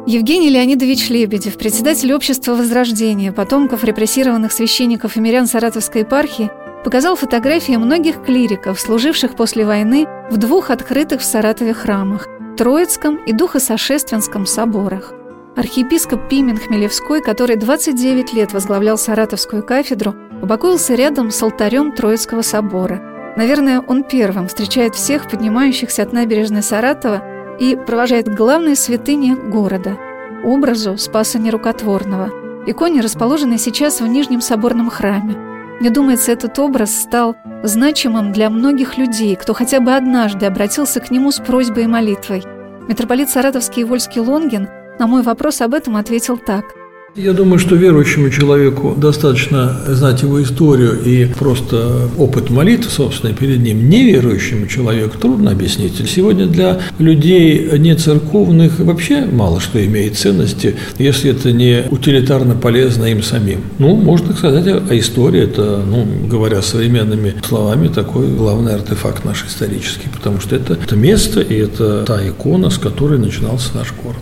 Евгений 0.08 0.50
Леонидович 0.50 1.10
Лебедев, 1.10 1.58
председатель 1.58 2.12
общества 2.13 2.55
Возрождения, 2.55 3.31
потомков 3.31 3.84
репрессированных 3.84 4.51
священников 4.51 5.17
и 5.17 5.19
мирян 5.19 5.46
Саратовской 5.46 6.01
епархии, 6.01 6.50
показал 6.84 7.16
фотографии 7.16 7.76
многих 7.76 8.24
клириков, 8.24 8.80
служивших 8.80 9.36
после 9.36 9.66
войны 9.66 10.08
в 10.30 10.38
двух 10.38 10.70
открытых 10.70 11.22
в 11.22 11.26
Саратове 11.26 11.74
храмах– 11.74 12.28
Троицком 12.58 13.16
и 13.26 13.34
Духосошественском 13.34 14.46
соборах. 14.46 15.14
Архиепископ 15.56 16.30
Пимен 16.30 16.58
Хмелевской, 16.58 17.22
который 17.22 17.56
29 17.56 18.34
лет 18.34 18.54
возглавлял 18.54 18.98
Саратовскую 18.98 19.64
кафедру, 19.64 20.16
упокоился 20.42 20.96
рядом 20.96 21.32
с 21.32 21.42
алтарем 21.42 21.92
Троицкого 21.92 22.42
собора. 22.42 23.34
Наверное, 23.36 23.82
он 23.82 24.04
первым 24.04 24.48
встречает 24.48 24.96
всех 24.96 25.30
поднимающихся 25.30 26.04
от 26.04 26.14
набережной 26.14 26.64
Саратова 26.64 27.24
и 27.60 27.76
провожает 27.76 28.28
к 28.28 28.36
главной 28.36 28.76
святыне 28.76 29.36
города– 29.36 29.98
образу 30.44 30.98
Спаса 30.98 31.40
Нерукотворного, 31.40 32.32
иконе, 32.66 33.02
расположенной 33.02 33.58
сейчас 33.58 34.02
в 34.02 34.08
Нижнем 34.08 34.42
соборном 34.42 34.90
храме. 34.90 35.36
Мне 35.80 35.90
думается, 35.90 36.32
этот 36.32 36.60
образ 36.60 36.94
стал 36.94 37.36
значимым 37.64 38.32
для 38.32 38.50
многих 38.50 38.98
людей, 38.98 39.36
кто 39.36 39.54
хотя 39.54 39.80
бы 39.80 39.96
однажды 39.96 40.46
обратился 40.46 41.00
к 41.00 41.10
нему 41.10 41.32
с 41.32 41.40
просьбой 41.40 41.84
и 41.84 41.88
молитвой. 41.88 42.44
Митрополит 42.88 43.30
Саратовский 43.30 43.84
и 43.84 43.86
Вольский 43.86 44.20
Лонгин 44.20 44.68
На 44.98 45.08
мой 45.08 45.22
вопрос 45.22 45.62
об 45.62 45.74
этом 45.74 45.96
ответил 45.96 46.38
так– 46.38 46.66
я 47.16 47.34
думаю, 47.34 47.60
что 47.60 47.75
верующему 47.75 48.30
человеку 48.30 48.94
достаточно 48.96 49.80
знать 49.88 50.22
его 50.22 50.42
историю 50.42 51.00
и 51.04 51.25
просто 51.25 52.10
опыт 52.18 52.50
молитвы, 52.50 52.89
собственно, 52.89 53.34
перед 53.34 53.60
ним. 53.60 53.89
Неверующему 53.89 54.68
человеку 54.68 55.18
трудно 55.18 55.51
объяснить. 55.51 55.94
Сегодня 56.10 56.48
для 56.48 56.80
людей 56.98 57.78
не 57.78 57.96
церковных 57.96 58.80
вообще 58.80 59.25
мало 59.25 59.60
что 59.60 59.84
имеет 59.86 60.18
ценности, 60.18 60.75
если 60.98 61.32
это 61.32 61.51
не 61.51 61.84
утилитарно 61.89 62.56
полезно 62.56 63.06
им 63.06 63.22
самим. 63.22 63.62
Ну, 63.80 63.96
можно 63.96 64.34
сказать, 64.34 64.66
а 64.68 64.98
история– 64.98 65.44
это, 65.44 65.84
ну, 65.86 66.06
говоря 66.28 66.62
современными 66.62 67.36
словами, 67.46 67.88
такой 67.88 68.28
главный 68.28 68.75
артефакт 68.75 69.25
наш 69.25 69.46
исторический, 69.46 70.10
потому 70.10 70.39
что 70.39 70.56
это, 70.56 70.74
это 70.74 70.96
место 70.96 71.42
и 71.42 71.56
это 71.56 72.04
та 72.06 72.25
икона, 72.28 72.70
с 72.70 72.78
которой 72.78 73.20
начинался 73.20 73.75
наш 73.75 73.94
город. 74.04 74.22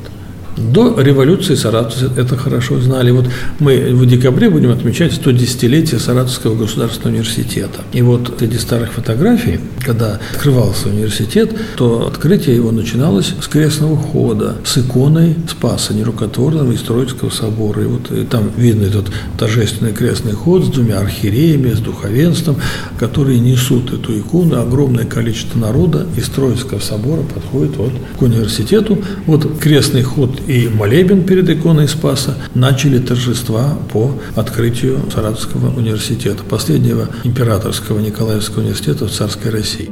До 0.58 1.00
революции 1.00 1.54
саратовцы 1.54 2.10
это 2.18 2.36
хорошо 2.36 2.80
знали. 2.80 3.12
Вот 3.12 3.26
мы 3.60 3.94
в 3.94 4.08
декабре 4.08 4.50
будем 4.50 4.72
отмечать 4.72 5.14
110-летие 5.14 6.00
Саратовского 6.00 6.56
государственного 6.56 7.14
университета. 7.14 7.82
И 7.94 8.02
вот 8.02 8.34
среди 8.40 8.58
старых 8.58 8.94
фотографий, 8.94 9.60
когда 9.86 10.20
открывался 10.34 10.90
университет, 10.90 11.56
то 11.76 12.08
открытие 12.08 12.56
его 12.56 12.72
начиналось 12.72 13.34
с 13.40 13.48
крестного 13.48 13.98
хода, 13.98 14.56
с 14.66 14.80
иконой 14.80 15.36
Спаса 15.48 15.94
Нерукотворного 15.94 16.72
из 16.72 16.82
Троицкого 16.82 17.30
собора. 17.30 17.84
И 17.84 17.86
вот 17.86 18.12
и 18.12 18.24
там 18.24 18.50
видно 18.58 18.86
этот 18.86 19.12
торжественный 19.38 19.94
крестный 19.94 20.34
ход 20.34 20.66
с 20.66 20.70
двумя 20.70 21.00
архиереями, 21.00 21.72
с 21.72 21.80
духовенством, 21.80 22.56
которые 22.98 23.40
несут 23.40 23.94
эту 23.94 24.18
икону. 24.18 24.60
Огромное 24.60 25.06
количество 25.06 25.60
народа 25.60 26.08
из 26.18 26.28
Троицкого 26.30 26.80
собора 26.80 27.22
подходит 27.22 27.78
вот 27.78 27.92
к 28.18 28.22
университету. 28.24 28.98
Вот 29.28 29.60
крестный 29.60 30.02
ход 30.02 30.42
и 30.48 30.70
молебен 30.70 31.26
перед 31.26 31.50
иконой 31.50 31.88
Спаса 31.88 32.36
начали 32.56 33.00
торжества 33.00 33.78
по 33.92 34.14
открытию 34.36 35.00
Саратовского 35.14 35.78
университета, 35.78 36.44
последнего 36.44 37.10
императорского 37.24 38.00
Николаевского 38.00 38.62
университета 38.62 39.06
в 39.06 39.12
царской 39.12 39.52
России. 39.52 39.92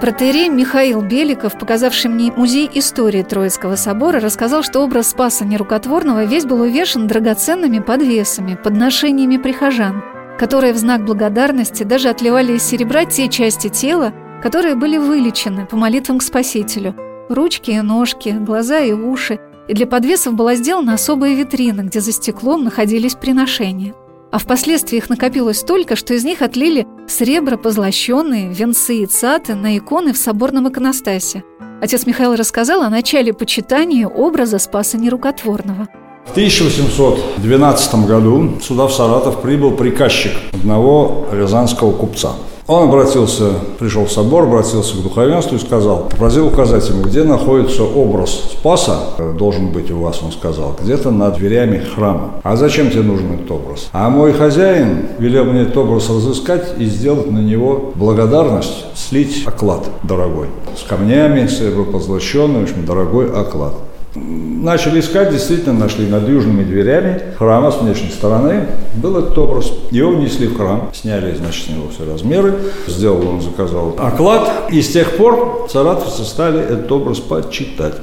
Протерей 0.00 0.50
Михаил 0.50 1.02
Беликов, 1.02 1.58
показавший 1.58 2.10
мне 2.10 2.30
музей 2.30 2.70
истории 2.74 3.22
Троицкого 3.22 3.76
собора, 3.76 4.20
рассказал, 4.20 4.62
что 4.62 4.80
образ 4.80 5.10
Спаса 5.10 5.44
Нерукотворного 5.44 6.24
весь 6.24 6.44
был 6.44 6.60
увешан 6.60 7.08
драгоценными 7.08 7.80
подвесами, 7.80 8.58
подношениями 8.62 9.38
прихожан, 9.38 10.02
которые 10.38 10.74
в 10.74 10.76
знак 10.76 11.04
благодарности 11.04 11.82
даже 11.82 12.08
отливали 12.08 12.56
из 12.56 12.62
серебра 12.62 13.04
те 13.06 13.28
части 13.28 13.68
тела, 13.68 14.12
которые 14.42 14.74
были 14.74 14.98
вылечены 14.98 15.66
по 15.66 15.76
молитвам 15.76 16.18
к 16.18 16.22
Спасителю– 16.22 16.94
ручки 17.28 17.70
и 17.70 17.80
ножки, 17.80 18.30
глаза 18.30 18.80
и 18.80 18.92
уши, 18.92 19.40
и 19.68 19.74
для 19.74 19.86
подвесов 19.86 20.34
была 20.34 20.54
сделана 20.54 20.94
особая 20.94 21.34
витрина, 21.34 21.82
где 21.82 22.00
за 22.00 22.12
стеклом 22.12 22.64
находились 22.64 23.14
приношения. 23.14 23.94
А 24.32 24.38
впоследствии 24.38 24.96
их 24.96 25.08
накопилось 25.08 25.60
столько, 25.60 25.96
что 25.96 26.14
из 26.14 26.24
них 26.24 26.42
отлили 26.42 26.86
сребро 27.08 27.56
позлощенные, 27.56 28.52
венцы 28.52 28.98
и 28.98 29.06
цаты 29.06 29.54
на 29.54 29.78
иконы 29.78 30.12
в 30.12 30.18
соборном 30.18 30.68
иконостасе. 30.68 31.44
Отец 31.80 32.06
Михаил 32.06 32.34
рассказал 32.34 32.82
о 32.82 32.90
начале 32.90 33.32
почитания 33.32 34.06
образа 34.06 34.58
Спаса 34.58 34.98
Нерукотворного. 34.98 35.88
В 36.26 36.30
1812 36.32 38.06
году 38.06 38.58
сюда 38.60 38.86
в 38.88 38.92
Саратов 38.92 39.42
прибыл 39.42 39.72
приказчик 39.72 40.32
одного 40.52 41.28
рязанского 41.32 41.92
купца– 41.92 42.32
он 42.66 42.88
обратился, 42.88 43.52
пришел 43.78 44.06
в 44.06 44.12
собор, 44.12 44.44
обратился 44.44 44.96
к 44.96 45.02
духовенству 45.02 45.56
и 45.56 45.60
сказал, 45.60 46.08
попросил 46.10 46.48
указать 46.48 46.88
ему, 46.88 47.02
где 47.02 47.22
находится 47.22 47.84
образ 47.84 48.30
Спаса, 48.52 48.98
должен 49.38 49.68
быть 49.68 49.90
у 49.90 50.00
вас, 50.00 50.20
он 50.22 50.32
сказал, 50.32 50.74
где-то 50.82 51.10
над 51.10 51.36
дверями 51.36 51.78
храма. 51.78 52.32
А 52.42 52.56
зачем 52.56 52.90
тебе 52.90 53.02
нужен 53.02 53.34
этот 53.34 53.50
образ? 53.50 53.88
А 53.92 54.10
мой 54.10 54.32
хозяин 54.32 55.06
велел 55.18 55.44
мне 55.44 55.62
этот 55.62 55.76
образ 55.76 56.08
разыскать 56.10 56.74
и 56.78 56.86
сделать 56.86 57.30
на 57.30 57.38
него 57.38 57.92
благодарность, 57.94 58.86
слить 58.94 59.44
оклад 59.46 59.84
дорогой. 60.02 60.48
С 60.76 60.82
камнями, 60.82 61.46
с 61.46 61.62
позлощенным, 61.92 62.60
в 62.60 62.62
общем, 62.64 62.84
дорогой 62.84 63.30
оклад. 63.30 63.74
Начали 64.16 65.00
искать, 65.00 65.30
действительно 65.30 65.78
нашли 65.78 66.06
над 66.06 66.28
южными 66.28 66.64
дверями 66.64 67.22
храма 67.38 67.70
с 67.70 67.80
внешней 67.80 68.10
стороны. 68.10 68.66
Был 68.94 69.18
этот 69.18 69.36
образ. 69.38 69.70
Его 69.90 70.12
внесли 70.12 70.46
в 70.46 70.56
храм, 70.56 70.90
сняли, 70.94 71.34
значит, 71.34 71.66
с 71.66 71.68
него 71.68 71.88
все 71.94 72.10
размеры. 72.10 72.54
Сделал 72.86 73.28
он, 73.28 73.40
заказал 73.42 73.94
оклад. 73.98 74.70
И 74.70 74.80
с 74.80 74.88
тех 74.88 75.16
пор 75.16 75.68
царатовцы 75.70 76.24
стали 76.24 76.60
этот 76.60 76.90
образ 76.90 77.20
почитать. 77.20 77.94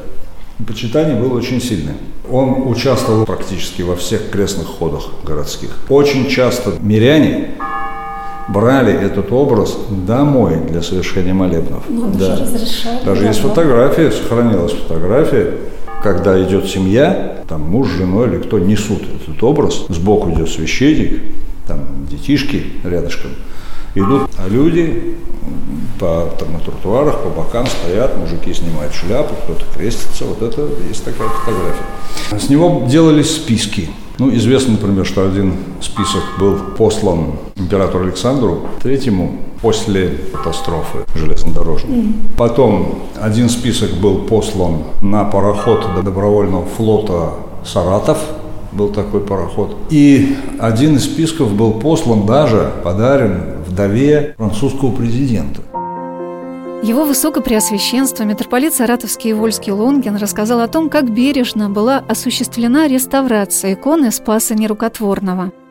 Почитание 0.66 1.16
было 1.16 1.36
очень 1.38 1.62
сильное. 1.62 1.96
Он 2.32 2.68
участвовал 2.68 3.26
практически 3.26 3.82
во 3.82 3.96
всех 3.96 4.30
крестных 4.30 4.68
ходах 4.68 5.10
городских. 5.24 5.72
Очень 5.90 6.30
часто 6.30 6.74
миряне 6.80 7.50
брали 8.48 8.94
этот 8.94 9.32
образ 9.32 9.76
домой 9.90 10.58
для 10.70 10.82
совершения 10.82 11.34
молебнов. 11.34 11.84
Ну, 11.90 12.12
да. 12.14 12.40
Даже 13.04 13.26
есть 13.26 13.40
фотография, 13.40 14.12
сохранилась 14.12 14.74
фотография 14.74 15.56
когда 16.04 16.42
идет 16.44 16.68
семья, 16.68 17.44
там 17.48 17.62
муж, 17.62 17.88
жена 17.88 18.26
или 18.26 18.40
кто 18.40 18.60
несут 18.60 19.04
этот 19.04 19.42
образ, 19.42 19.86
сбоку 19.88 20.30
идет 20.32 20.50
священник, 20.50 21.22
там 21.66 22.06
детишки 22.10 22.64
рядышком, 22.84 23.32
идут, 23.96 24.30
а 24.38 24.50
люди 24.50 25.16
по, 26.00 26.30
там, 26.38 26.54
на 26.54 26.60
тротуарах, 26.60 27.24
по 27.24 27.30
бокам 27.30 27.66
стоят, 27.66 28.18
мужики 28.18 28.54
снимают 28.54 28.94
шляпу, 28.94 29.34
кто-то 29.46 29.64
крестится, 29.76 30.26
вот 30.26 30.42
это 30.42 30.68
есть 30.88 31.06
такая 31.06 31.30
фотография. 31.30 32.38
С 32.38 32.50
него 32.50 32.86
делались 32.88 33.36
списки– 33.36 33.90
ну, 34.20 34.34
известно, 34.36 34.74
например, 34.74 35.06
что 35.06 35.26
один 35.26 35.54
список 35.82 36.24
был 36.40 36.58
послан 36.78 37.34
императору 37.56 38.06
Александру 38.06 38.62
Третьему 38.82 39.40
после 39.62 40.18
катастрофы 40.34 41.00
железнодорожной. 41.16 41.98
Mm. 41.98 42.14
Потом 42.38 43.00
один 43.20 43.50
список 43.50 43.92
был 43.94 44.20
послан 44.20 44.84
на 45.02 45.24
пароход 45.24 45.88
добровольного 46.04 46.66
флота 46.66 47.32
«Саратов», 47.66 48.20
был 48.74 48.90
такой 48.90 49.22
пароход. 49.22 49.76
И 49.90 50.36
один 50.60 50.96
из 50.96 51.06
списков 51.06 51.54
был 51.54 51.74
послан 51.74 52.26
даже, 52.26 52.72
подарен 52.84 53.54
вдове 53.68 54.34
французского 54.38 54.92
президента. 54.92 55.62
Его 56.84 57.06
Высокопреосвященство 57.06 58.24
митрополит 58.24 58.74
Саратовский 58.74 59.30
и 59.30 59.34
Вольский 59.34 59.72
Лонгин 59.72 60.18
рассказал 60.18 60.60
о 60.60 60.68
том, 60.68 60.90
как 60.90 61.10
бережно 61.10 61.70
была 61.70 62.04
осуществлена 62.10 62.90
реставрация 62.90 63.74
иконы 63.74 64.12
Спаса 64.12 64.54
Нерукотворного– 64.54 65.54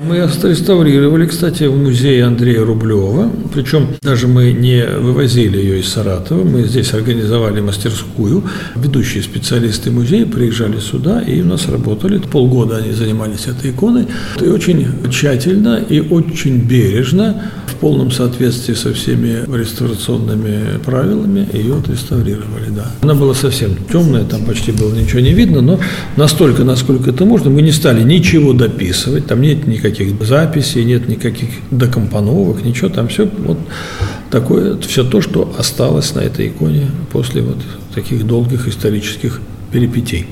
мы 0.00 0.20
отреставрировали, 0.20 1.26
кстати, 1.26 1.64
в 1.64 1.76
музее 1.76 2.24
Андрея 2.24 2.64
Рублева. 2.64 3.32
Причем 3.52 3.88
даже 4.00 4.28
мы 4.28 4.52
не 4.52 4.86
вывозили 4.86 5.58
ее 5.58 5.80
из 5.80 5.88
Саратова. 5.88 6.44
Мы 6.44 6.62
здесь 6.62 6.94
организовали 6.94 7.60
мастерскую. 7.60 8.44
Ведущие 8.76 9.24
специалисты 9.24 9.90
музея 9.90 10.24
приезжали 10.24 10.78
сюда 10.78 11.20
и 11.20 11.42
у 11.42 11.46
нас 11.46 11.68
работали. 11.68 12.18
Полгода 12.18 12.76
они 12.76 12.92
занимались 12.92 13.48
этой 13.48 13.72
иконой. 13.72 14.06
И 14.40 14.46
очень 14.46 14.86
тщательно 15.10 15.80
и 15.88 15.98
очень 15.98 16.60
бережно, 16.60 17.50
в 17.66 17.74
полном 17.80 18.12
соответствии 18.12 18.74
со 18.74 18.92
всеми 18.94 19.44
реставрационными 19.52 20.78
правилами, 20.84 21.48
ее 21.52 21.76
отреставрировали. 21.76 22.70
Да. 22.70 22.86
Она 23.02 23.14
была 23.14 23.34
совсем 23.34 23.70
темная, 23.90 24.24
там 24.24 24.44
почти 24.44 24.70
было 24.70 24.94
ничего 24.94 25.20
не 25.20 25.32
видно, 25.32 25.60
но 25.60 25.80
настолько, 26.16 26.62
насколько 26.62 27.10
это 27.10 27.24
можно, 27.24 27.50
мы 27.50 27.62
не 27.62 27.72
стали 27.72 28.02
ничего 28.02 28.52
дописывать, 28.52 29.26
там 29.26 29.40
нет 29.40 29.66
никаких 29.66 29.87
никаких 29.88 30.26
записей, 30.26 30.84
нет 30.84 31.08
никаких 31.08 31.50
докомпоновок, 31.70 32.62
ничего, 32.62 32.88
там 32.88 33.08
все 33.08 33.26
вот 33.26 33.58
такое, 34.30 34.76
все 34.78 35.04
то, 35.04 35.20
что 35.20 35.52
осталось 35.58 36.14
на 36.14 36.20
этой 36.20 36.48
иконе 36.48 36.90
после 37.12 37.42
вот 37.42 37.58
таких 37.94 38.26
долгих 38.26 38.68
исторических 38.68 39.40
перипетий. 39.72 40.26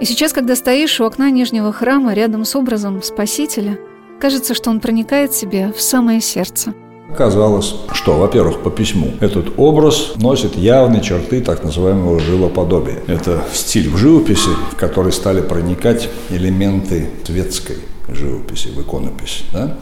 И 0.00 0.04
сейчас, 0.04 0.32
когда 0.32 0.56
стоишь 0.56 1.00
у 1.00 1.04
окна 1.04 1.30
Нижнего 1.30 1.72
храма 1.72 2.14
рядом 2.14 2.44
с 2.44 2.56
образом 2.56 3.02
Спасителя, 3.02 3.78
кажется, 4.20 4.54
что 4.54 4.70
он 4.70 4.80
проникает 4.80 5.32
себе 5.32 5.72
в 5.74 5.80
самое 5.80 6.20
сердце. 6.20 6.74
Казалось, 7.16 7.76
что, 7.92 8.18
во-первых, 8.18 8.62
по 8.62 8.70
письму 8.70 9.12
этот 9.20 9.56
образ 9.56 10.14
носит 10.16 10.56
явные 10.56 11.00
черты 11.00 11.40
так 11.40 11.62
называемого 11.62 12.18
живоподобия. 12.18 13.02
Это 13.06 13.44
стиль 13.52 13.88
в 13.88 13.96
живописи, 13.96 14.50
в 14.72 14.76
который 14.76 15.12
стали 15.12 15.40
проникать 15.40 16.08
элементы 16.30 17.10
светской 17.24 17.76
живописи, 18.08 18.68
в 18.68 18.80
иконопись. 18.80 19.44
Да? 19.52 19.76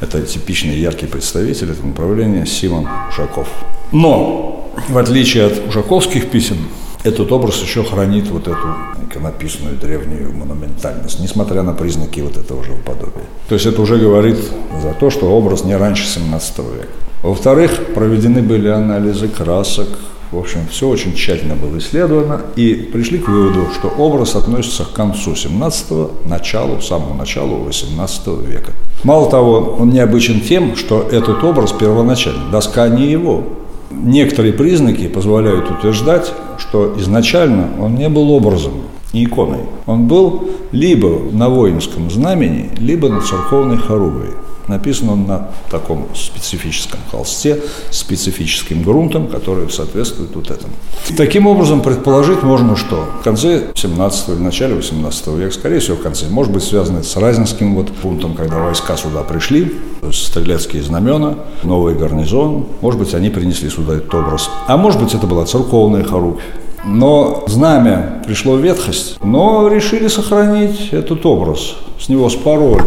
Это 0.00 0.22
типичный 0.22 0.76
яркий 0.78 1.06
представитель 1.06 1.70
этого 1.70 1.86
направления 1.86 2.46
Симон 2.46 2.88
Ушаков. 3.08 3.48
Но, 3.92 4.72
в 4.88 4.98
отличие 4.98 5.46
от 5.46 5.68
ушаковских 5.68 6.30
писем, 6.30 6.56
этот 7.04 7.32
образ 7.32 7.60
еще 7.60 7.82
хранит 7.82 8.28
вот 8.28 8.46
эту 8.46 8.76
иконописную 9.04 9.76
древнюю 9.76 10.32
монументальность, 10.32 11.18
несмотря 11.20 11.62
на 11.62 11.72
признаки 11.72 12.20
вот 12.20 12.36
этого 12.36 12.62
живоподобия. 12.62 13.24
То 13.48 13.54
есть 13.54 13.66
это 13.66 13.82
уже 13.82 13.98
говорит 13.98 14.38
за 14.80 14.94
то, 14.94 15.10
что 15.10 15.26
образ 15.26 15.64
не 15.64 15.76
раньше 15.76 16.06
17 16.06 16.58
века. 16.58 16.88
Во-вторых, 17.22 17.94
проведены 17.94 18.42
были 18.42 18.68
анализы 18.68 19.28
красок, 19.28 19.88
В 20.32 20.38
общем, 20.38 20.60
все 20.70 20.88
очень 20.88 21.14
тщательно 21.14 21.56
было 21.56 21.76
исследовано, 21.76 22.40
и 22.56 22.72
пришли 22.90 23.18
к 23.18 23.28
выводу, 23.28 23.66
что 23.74 23.88
образ 23.88 24.34
относится 24.34 24.84
к 24.86 24.92
концу 24.94 25.32
17-го, 25.32 26.12
началу, 26.26 26.80
самому 26.80 27.14
началу 27.14 27.56
18 27.64 28.26
века. 28.48 28.72
Мало 29.04 29.30
того, 29.30 29.76
он 29.78 29.90
необычен 29.90 30.40
тем, 30.40 30.74
что 30.74 31.02
этот 31.02 31.44
образ 31.44 31.72
первоначально, 31.72 32.50
доска 32.50 32.88
не 32.88 33.10
его. 33.10 33.44
Некоторые 33.90 34.54
признаки 34.54 35.06
позволяют 35.06 35.70
утверждать, 35.70 36.32
что 36.56 36.94
изначально 36.98 37.68
он 37.78 37.96
не 37.96 38.08
был 38.08 38.30
образом, 38.30 38.72
не 39.12 39.24
иконой. 39.24 39.60
Он 39.84 40.06
был 40.08 40.48
либо 40.70 41.18
на 41.30 41.50
воинском 41.50 42.10
знамени, 42.10 42.70
либо 42.78 43.10
на 43.10 43.20
церковной 43.20 43.76
хоругве. 43.76 44.30
Написан 44.68 45.08
он 45.10 45.26
на 45.26 45.48
таком 45.70 46.08
специфическом 46.14 47.00
холсте, 47.10 47.60
специфическим 47.90 48.82
грунтом, 48.82 49.28
который 49.28 49.68
соответствует 49.70 50.34
вот 50.34 50.50
этому. 50.50 50.72
Таким 51.16 51.46
образом, 51.46 51.80
предположить 51.80 52.42
можно, 52.42 52.76
что 52.76 53.04
в 53.20 53.24
конце 53.24 53.68
17 53.74 54.28
или 54.28 54.36
начале 54.36 54.74
18 54.74 55.26
века, 55.28 55.52
скорее 55.52 55.80
всего, 55.80 55.96
в 55.96 56.02
конце, 56.02 56.26
может 56.28 56.52
быть, 56.52 56.62
связано 56.62 57.02
с 57.02 57.16
Разинским 57.16 57.74
вот 57.74 57.90
пунктом, 57.90 58.34
когда 58.34 58.58
войска 58.58 58.96
сюда 58.96 59.22
пришли, 59.22 59.72
стрелецкие 60.12 60.82
знамена, 60.82 61.36
новый 61.62 61.94
гарнизон, 61.94 62.66
может 62.80 63.00
быть, 63.00 63.14
они 63.14 63.30
принесли 63.30 63.68
сюда 63.68 63.96
этот 63.96 64.14
образ. 64.14 64.50
А 64.66 64.76
может 64.76 65.00
быть, 65.00 65.14
это 65.14 65.26
была 65.26 65.44
церковная 65.44 66.04
хоругвь. 66.04 66.40
Но 66.84 67.44
знамя 67.46 68.22
пришло 68.26 68.54
в 68.54 68.60
ветхость, 68.60 69.16
но 69.22 69.68
решили 69.68 70.08
сохранить 70.08 70.88
этот 70.92 71.24
образ. 71.24 71.76
С 72.00 72.08
него 72.08 72.28
спороли 72.28 72.82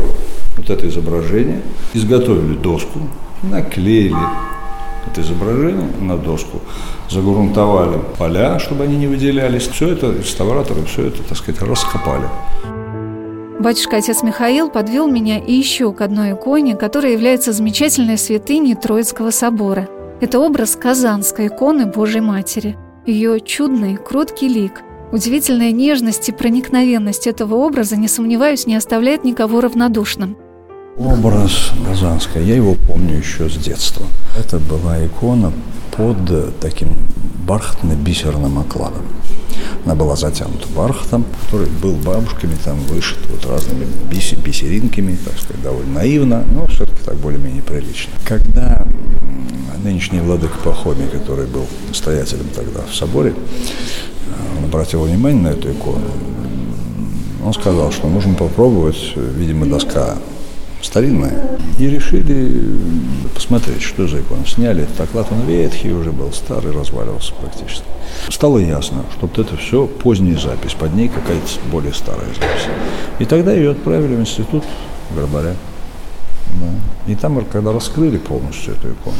вот 0.58 0.70
это 0.70 0.88
изображение, 0.88 1.62
изготовили 1.94 2.56
доску, 2.56 3.00
наклеили 3.44 4.15
это 5.12 5.22
изображение 5.22 5.88
на 6.02 6.18
доску, 6.18 6.62
загрунтовали 7.10 8.00
поля, 8.18 8.60
чтобы 8.60 8.84
они 8.84 8.98
не 8.98 9.08
выделялись. 9.08 9.68
Все 9.68 9.89
это 9.89 10.12
реставраторы, 10.12 10.84
все 10.86 11.08
это, 11.08 11.24
так 11.24 11.38
сказать, 11.38 11.62
раскопали. 11.62 12.28
Батюшка 13.60 13.98
отец 13.98 14.22
Михаил 14.22 14.70
подвел 14.70 15.08
меня 15.08 15.39
и 15.39 15.54
еще 15.54 15.94
к 15.94 16.02
одной 16.02 16.34
иконе, 16.34 16.76
которая 16.76 17.13
является 17.13 17.54
замечательной 17.54 18.18
святыней 18.18 18.76
Троицкого 18.76 19.32
собора. 19.32 19.88
Это 20.22 20.39
образ 20.39 20.76
Казанской 20.76 21.48
иконы 21.48 21.86
Божьей 21.86 22.22
Матери. 22.22 22.78
Ее 23.06 23.39
чудный, 23.39 23.98
кроткий 23.98 24.48
лик, 24.48 24.82
удивительная 25.12 25.72
нежность 25.72 26.28
и 26.30 26.32
проникновенность 26.32 27.28
этого 27.28 27.56
образа, 27.56 27.96
не 27.96 28.08
сомневаюсь, 28.08 28.65
не 28.65 28.76
оставляет 28.76 29.24
никого 29.24 29.62
равнодушным. 29.62 30.38
Образ 30.98 31.74
Казанской, 31.86 32.46
я 32.46 32.56
его 32.56 32.76
помню 32.76 33.18
еще 33.18 33.50
с 33.50 33.58
детства. 33.58 34.06
Это 34.38 34.60
была 34.60 35.06
икона 35.06 35.52
под 35.92 36.60
таким 36.62 36.88
бархатно-бисерным 37.46 38.58
окладом. 38.60 39.02
Она 39.84 39.96
была 39.96 40.16
затянута 40.16 40.68
бархатом, 40.74 41.26
который 41.44 41.68
был 41.68 41.96
бабушками 41.96 42.56
там 42.64 42.80
вышит 42.84 43.20
вот 43.30 43.46
разными 43.46 43.86
бисер, 44.10 44.40
бисеринками, 44.40 45.18
так 45.18 45.38
сказать, 45.38 45.62
довольно 45.62 45.96
наивно, 45.96 46.46
но 46.54 46.66
все-таки 46.68 47.04
так 47.04 47.18
более-менее 47.18 47.62
прилично. 47.62 48.14
Когда 48.24 48.88
нынешний 49.84 50.22
владыка 50.22 50.58
Пахомий, 50.64 51.08
который 51.10 51.46
был 51.46 51.68
настоятелем 51.90 52.48
тогда 52.56 52.80
в 52.90 52.96
соборе, 52.96 53.34
он 54.58 54.64
обратил 54.64 55.04
внимание 55.04 55.42
на 55.42 55.48
эту 55.50 55.74
икону, 55.74 56.08
он 57.46 57.54
сказал, 57.54 57.92
что 57.92 58.08
нужно 58.08 58.34
попробовать, 58.34 59.14
видимо, 59.16 59.66
доска 59.66 60.16
старинная. 60.86 61.58
И 61.80 61.89
решили 61.89 62.80
посмотреть, 63.34 63.82
что 63.82 64.08
за 64.08 64.21
икона. 64.21 64.45
Сняли 64.45 64.84
этот 64.84 65.00
оклад, 65.02 65.28
он 65.32 65.45
ветхий 65.45 65.91
уже 65.91 66.12
был, 66.12 66.32
старый, 66.32 66.71
разваливался 66.71 67.34
практически. 67.34 67.86
Стало 68.30 68.60
ясно, 68.60 69.04
что 69.17 69.28
вот 69.28 69.38
это 69.39 69.58
все 69.58 69.88
поздняя 69.88 70.38
запись, 70.38 70.74
под 70.74 70.93
ней 70.93 71.10
какая-то 71.10 71.48
более 71.71 71.93
старая 71.93 72.28
запись. 72.28 72.69
И 73.19 73.26
тогда 73.26 73.54
ее 73.54 73.71
отправили 73.71 74.15
в 74.15 74.19
институт 74.21 74.63
Горбаря. 75.15 75.56
Да. 76.62 77.12
И 77.12 77.15
там, 77.15 77.43
когда 77.45 77.74
раскрыли 77.74 78.17
полностью 78.17 78.74
эту 78.74 78.89
икону, 78.89 79.17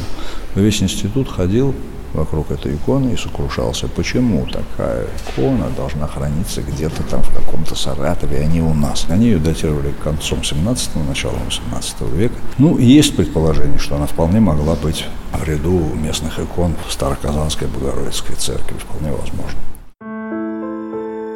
весь 0.56 0.82
институт 0.82 1.30
ходил 1.30 1.76
вокруг 2.16 2.52
этой 2.52 2.76
иконы 2.76 3.12
и 3.14 3.18
сокрушался, 3.18 3.88
почему 3.88 4.46
такая 4.46 5.06
икона 5.30 5.70
должна 5.78 6.08
храниться 6.08 6.62
где-то 6.62 7.04
там 7.04 7.22
в 7.22 7.34
каком-то 7.34 7.76
Саратове, 7.76 8.40
а 8.40 8.46
не 8.46 8.62
у 8.62 8.74
нас. 8.74 9.06
Они 9.10 9.26
ее 9.26 9.38
датировали 9.38 9.94
концом 10.04 10.40
17-го, 10.40 11.04
началом 11.04 11.40
18 11.46 12.02
века. 12.14 12.36
Ну, 12.58 12.78
есть 12.78 13.16
предположение, 13.16 13.78
что 13.78 13.96
она 13.96 14.08
вполне 14.08 14.40
могла 14.40 14.76
быть 14.76 15.06
в 15.34 15.44
ряду 15.44 15.80
местных 15.96 16.40
икон 16.40 16.76
Староказанской 16.90 17.68
Богородицкой 17.68 18.36
церкви, 18.36 18.76
вполне 18.78 19.12
возможно. 19.12 19.60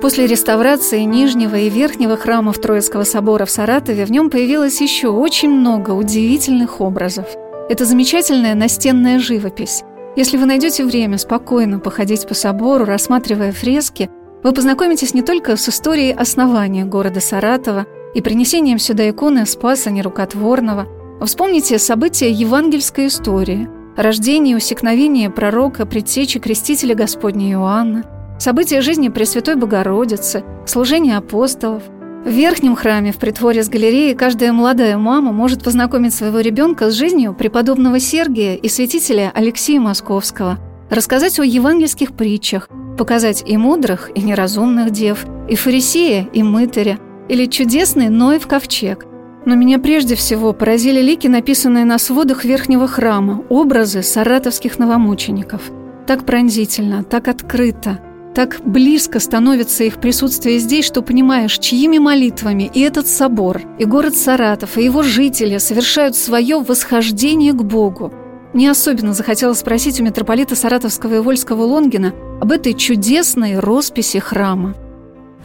После 0.02 0.28
реставрации 0.28 1.02
Нижнего 1.02 1.56
и 1.56 1.70
Верхнего 1.70 2.16
храмов 2.16 2.58
Троицкого 2.60 3.04
собора 3.04 3.46
в 3.46 3.52
Саратове 3.52 4.06
в 4.06 4.12
нем 4.12 4.30
появилось 4.30 4.80
еще 4.80 5.10
очень 5.10 5.50
много 5.50 5.92
удивительных 5.92 6.80
образов. 6.80 7.26
Это 7.70 7.84
замечательная 7.84 8.56
настенная 8.56 9.20
живопись. 9.20 9.84
Если 10.20 10.36
вы 10.36 10.46
найдете 10.48 10.84
время 10.84 11.18
спокойно 11.18 11.80
походить 11.80 12.28
по 12.28 12.34
собору, 12.34 12.84
рассматривая 12.84 13.54
фрески, 13.54 14.10
вы 14.44 14.52
познакомитесь 14.52 15.14
не 15.14 15.22
только 15.22 15.56
с 15.56 15.70
историей 15.70 16.12
основания 16.12 16.84
города 16.84 17.22
Саратова 17.22 17.86
и 18.14 18.22
принесением 18.22 18.80
сюда 18.80 19.10
иконы 19.10 19.46
Спаса 19.46 19.92
Нерукотворного, 19.92 20.90
а 21.22 21.26
вспомните 21.26 21.80
события 21.80 22.30
евангельской 22.30 23.08
истории, 23.08 23.70
рождение 23.96 24.56
и 24.56 24.58
усекновение 24.58 25.30
пророка, 25.30 25.86
предтечи 25.86 26.38
крестителя 26.38 26.96
Господня 26.96 27.54
Иоанна, 27.54 28.04
события 28.40 28.82
жизни 28.82 29.08
Пресвятой 29.08 29.56
Богородицы, 29.56 30.44
служение 30.66 31.16
апостолов– 31.16 31.84
в 32.26 32.30
верхнем 32.30 32.76
храме 32.76 33.14
в 33.14 33.18
притворе 33.18 33.64
с 33.64 33.70
галереей 33.70 34.14
каждая 34.14 34.52
молодая 34.52 34.98
мама 34.98 35.32
может 35.32 35.64
познакомить 35.64 36.14
своего 36.14 36.42
ребенка 36.42 36.92
с 36.92 36.94
жизнью 36.94 37.34
преподобного 37.34 38.00
Сергия 38.00 38.56
и 38.56 38.68
святителя 38.68 39.32
Алексея 39.34 39.80
Московского, 39.80 40.60
рассказать 40.90 41.40
о 41.40 41.46
евангельских 41.46 42.12
притчах, 42.12 42.68
показать 42.98 43.44
и 43.48 43.56
мудрых, 43.56 44.12
и 44.16 44.22
неразумных 44.22 44.92
дев, 44.92 45.26
и 45.48 45.56
фарисея, 45.56 46.28
и 46.34 46.44
мытаря, 46.44 47.00
или 47.30 47.46
чудесный 47.46 48.10
Ноев 48.10 48.48
ковчег. 48.48 49.06
Но 49.46 49.56
меня 49.56 49.80
прежде 49.80 50.16
всего 50.16 50.52
поразили 50.52 51.02
лики, 51.02 51.28
написанные 51.28 51.86
на 51.86 51.98
сводах 51.98 52.44
верхнего 52.44 52.88
храма, 52.88 53.46
образы 53.48 54.04
саратовских 54.04 54.78
новомучеников. 54.78 55.62
Так 56.06 56.26
пронзительно, 56.26 57.04
так 57.04 57.30
открыто– 57.30 58.02
так 58.34 58.62
близко 58.64 59.20
становится 59.20 59.84
их 59.84 60.00
присутствие 60.00 60.60
здесь, 60.60 60.86
что 60.86 61.02
понимаешь, 61.02 61.58
чьими 61.58 61.98
молитвами 61.98 62.70
и 62.74 62.82
этот 62.82 63.08
собор, 63.08 63.62
и 63.80 63.86
город 63.86 64.16
Саратов, 64.16 64.78
и 64.78 64.84
его 64.84 65.04
жители 65.04 65.58
совершают 65.58 66.16
свое 66.16 66.60
восхождение 66.60 67.54
к 67.54 67.64
Богу. 67.64 68.14
Мне 68.54 68.72
особенно 68.72 69.14
захотелось 69.14 69.60
спросить 69.60 70.00
у 70.00 70.04
митрополита 70.04 70.56
Саратовского 70.56 71.16
и 71.16 71.20
Вольского 71.20 71.64
Лонгина 71.64 72.14
об 72.42 72.52
этой 72.52 72.74
чудесной 72.74 73.60
росписи 73.60 74.20
храма. 74.20 74.76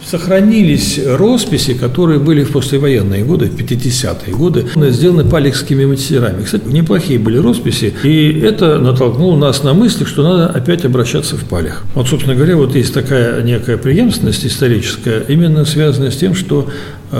Сохранились 0.03 1.01
росписи, 1.05 1.73
которые 1.75 2.19
были 2.19 2.45
в 2.45 2.53
послевоенные 2.53 3.25
годы, 3.25 3.47
в 3.47 3.57
50-е 3.57 4.35
годы, 4.35 4.67
сделаны 4.91 5.25
палехскими 5.25 5.87
мастерами. 5.87 6.45
Кстати, 6.45 6.67
неплохие 6.67 7.19
были 7.19 7.39
росписи, 7.39 7.95
и 8.03 8.41
это 8.41 8.79
натолкнуло 8.79 9.37
нас 9.37 9.63
на 9.63 9.73
мысль, 9.73 10.05
что 10.05 10.23
надо 10.23 10.47
опять 10.49 10.85
обращаться 10.85 11.37
в 11.37 11.45
палех. 11.45 11.85
Вот, 11.95 12.09
собственно 12.09 12.35
говоря, 12.37 12.57
вот 12.57 12.75
есть 12.75 12.93
такая 12.93 13.43
некая 13.43 13.79
преемственность 13.79 14.45
историческая, 14.45 15.25
именно 15.27 15.65
связанная 15.65 16.11
с 16.11 16.17
тем, 16.17 16.35
что 16.35 16.69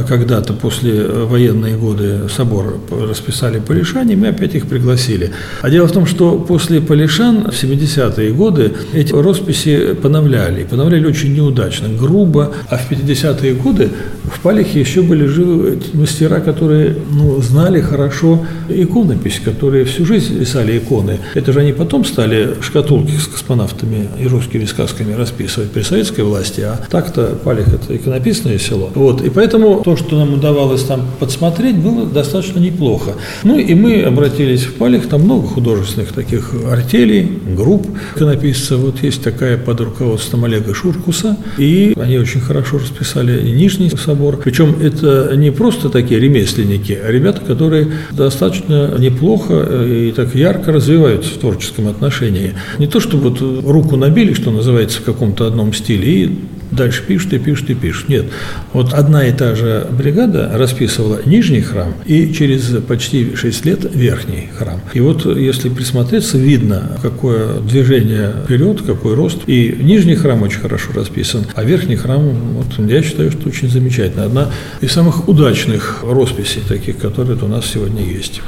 когда-то 0.09 0.53
после 0.53 1.05
военные 1.05 1.77
годы 1.77 2.29
собор 2.29 2.79
расписали 2.91 3.59
полишане, 3.59 4.17
мы 4.17 4.29
опять 4.29 4.55
их 4.55 4.67
пригласили. 4.67 5.31
А 5.63 5.71
дело 5.71 5.87
в 5.87 5.93
том, 5.93 6.07
что 6.07 6.39
после 6.39 6.81
полишан 6.81 7.51
в 7.51 7.55
70-е 7.55 8.33
годы 8.33 8.73
эти 8.93 9.13
росписи 9.13 9.95
поновляли. 9.95 10.63
И 10.63 10.65
поновляли 10.65 11.07
очень 11.07 11.35
неудачно, 11.35 11.89
грубо. 11.89 12.53
А 12.69 12.77
в 12.77 12.91
50-е 12.91 13.55
годы 13.55 13.91
в 14.25 14.41
Палихе 14.41 14.81
еще 14.81 15.03
были 15.03 15.27
живы 15.27 15.79
мастера, 15.93 16.41
которые 16.41 16.97
ну, 17.11 17.41
знали 17.41 17.81
хорошо 17.81 18.45
иконопись, 18.69 19.41
которые 19.45 19.85
всю 19.85 20.05
жизнь 20.05 20.39
писали 20.39 20.79
иконы. 20.79 21.19
Это 21.35 21.53
же 21.53 21.61
они 21.61 21.73
потом 21.73 22.05
стали 22.05 22.55
шкатулки 22.61 23.13
с 23.13 23.27
космонавтами 23.27 24.09
и 24.19 24.27
русскими 24.27 24.65
сказками 24.65 25.13
расписывать 25.13 25.71
при 25.71 25.83
советской 25.83 26.23
власти, 26.23 26.63
а 26.63 26.81
так-то 26.91 27.39
Палих– 27.45 27.69
это 27.75 27.97
иконописное 27.97 28.59
село. 28.59 28.91
Вот. 28.95 29.23
И 29.23 29.31
поэтому 29.31 29.83
то, 29.85 29.97
что 29.97 30.19
нам 30.19 30.33
удавалось 30.33 30.83
там 30.85 31.03
подсмотреть, 31.21 31.77
было 31.77 32.07
достаточно 32.07 32.59
неплохо. 32.59 33.13
Ну 33.43 33.59
и 33.59 33.75
мы 33.75 34.01
обратились 34.03 34.63
в 34.63 34.75
Палих, 34.75 35.09
там 35.09 35.23
много 35.23 35.47
художественных 35.47 36.13
таких 36.13 36.55
артелей, 36.71 37.29
групп 37.55 37.87
иконописцев. 38.17 38.79
Вот 38.79 39.03
есть 39.03 39.23
такая 39.23 39.59
под 39.59 39.83
руководством 39.83 40.45
Олега 40.45 40.73
Шуркуса, 40.73 41.37
и 41.59 41.95
они 42.01 42.17
очень 42.17 42.41
хорошо 42.41 42.79
расписали 42.79 43.51
Нижний 43.51 43.91
собор. 43.91 44.39
Причем 44.43 44.77
это 44.81 45.35
не 45.37 45.53
просто 45.53 45.91
такие 45.91 46.19
ремесленники, 46.19 46.93
а 46.93 47.11
ребята, 47.13 47.43
которые 47.43 47.93
достаточно 48.11 48.97
неплохо 48.99 49.85
и 49.85 50.13
так 50.13 50.35
ярко 50.35 50.73
развиваются 50.73 51.35
в 51.35 51.37
творческом 51.37 51.89
отношении. 51.89 52.55
Не 52.79 52.87
то, 52.87 53.01
что 53.01 53.19
вот 53.19 53.41
руку 53.41 53.97
набили, 53.97 54.33
что 54.33 54.51
называется, 54.51 55.01
в 55.01 55.05
каком-то 55.05 55.47
одном 55.47 55.75
стиле, 55.75 56.25
и 56.25 56.39
дальше 56.71 57.03
пишут 57.07 57.33
и 57.33 57.39
пишут 57.39 57.71
и 57.71 57.75
пишут. 57.75 58.09
Нет. 58.09 58.27
Вот 58.73 58.93
одна 58.93 59.27
и 59.27 59.33
та 59.33 59.55
же 59.55 59.87
бригада 59.91 60.51
расписывала 60.55 61.21
нижний 61.25 61.61
храм 61.61 61.95
и 62.05 62.33
через 62.33 62.65
почти 62.87 63.35
6 63.37 63.65
лет 63.65 63.95
верхний 63.95 64.51
храм. 64.57 64.81
И 64.93 65.01
вот 65.01 65.25
если 65.25 65.69
присмотреться, 65.69 66.39
видно, 66.39 66.99
какое 67.03 67.61
движение 67.61 68.33
вперед, 68.45 68.83
какой 68.83 69.15
рост. 69.15 69.39
И 69.47 69.77
нижний 69.81 70.15
храм 70.15 70.43
очень 70.43 70.61
хорошо 70.61 70.93
расписан, 70.95 71.47
а 71.55 71.65
верхний 71.65 71.97
храм, 71.97 72.23
вот, 72.23 72.91
я 72.91 73.03
считаю, 73.03 73.31
что 73.31 73.49
очень 73.49 73.69
замечательно. 73.69 74.25
Одна 74.25 74.51
из 74.81 74.93
самых 74.93 75.29
удачных 75.29 76.01
росписей 76.03 76.63
таких, 76.67 76.99
которые 76.99 77.39
у 77.43 77.49
нас 77.49 77.67
сегодня 77.67 78.05
есть. 78.05 78.41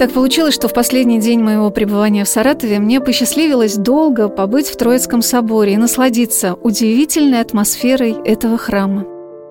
Так 0.00 0.12
получилось, 0.12 0.54
что 0.54 0.66
в 0.66 0.72
последний 0.72 1.20
день 1.20 1.40
моего 1.40 1.70
пребывания 1.70 2.24
в 2.24 2.28
Саратове 2.28 2.78
мне 2.78 3.02
посчастливилось 3.02 3.76
долго 3.76 4.30
побыть 4.30 4.68
в 4.68 4.76
Троицком 4.78 5.20
соборе 5.20 5.74
и 5.74 5.76
насладиться 5.76 6.54
удивительной 6.54 7.42
атмосферой 7.42 8.16
этого 8.24 8.56
храма. 8.56 9.04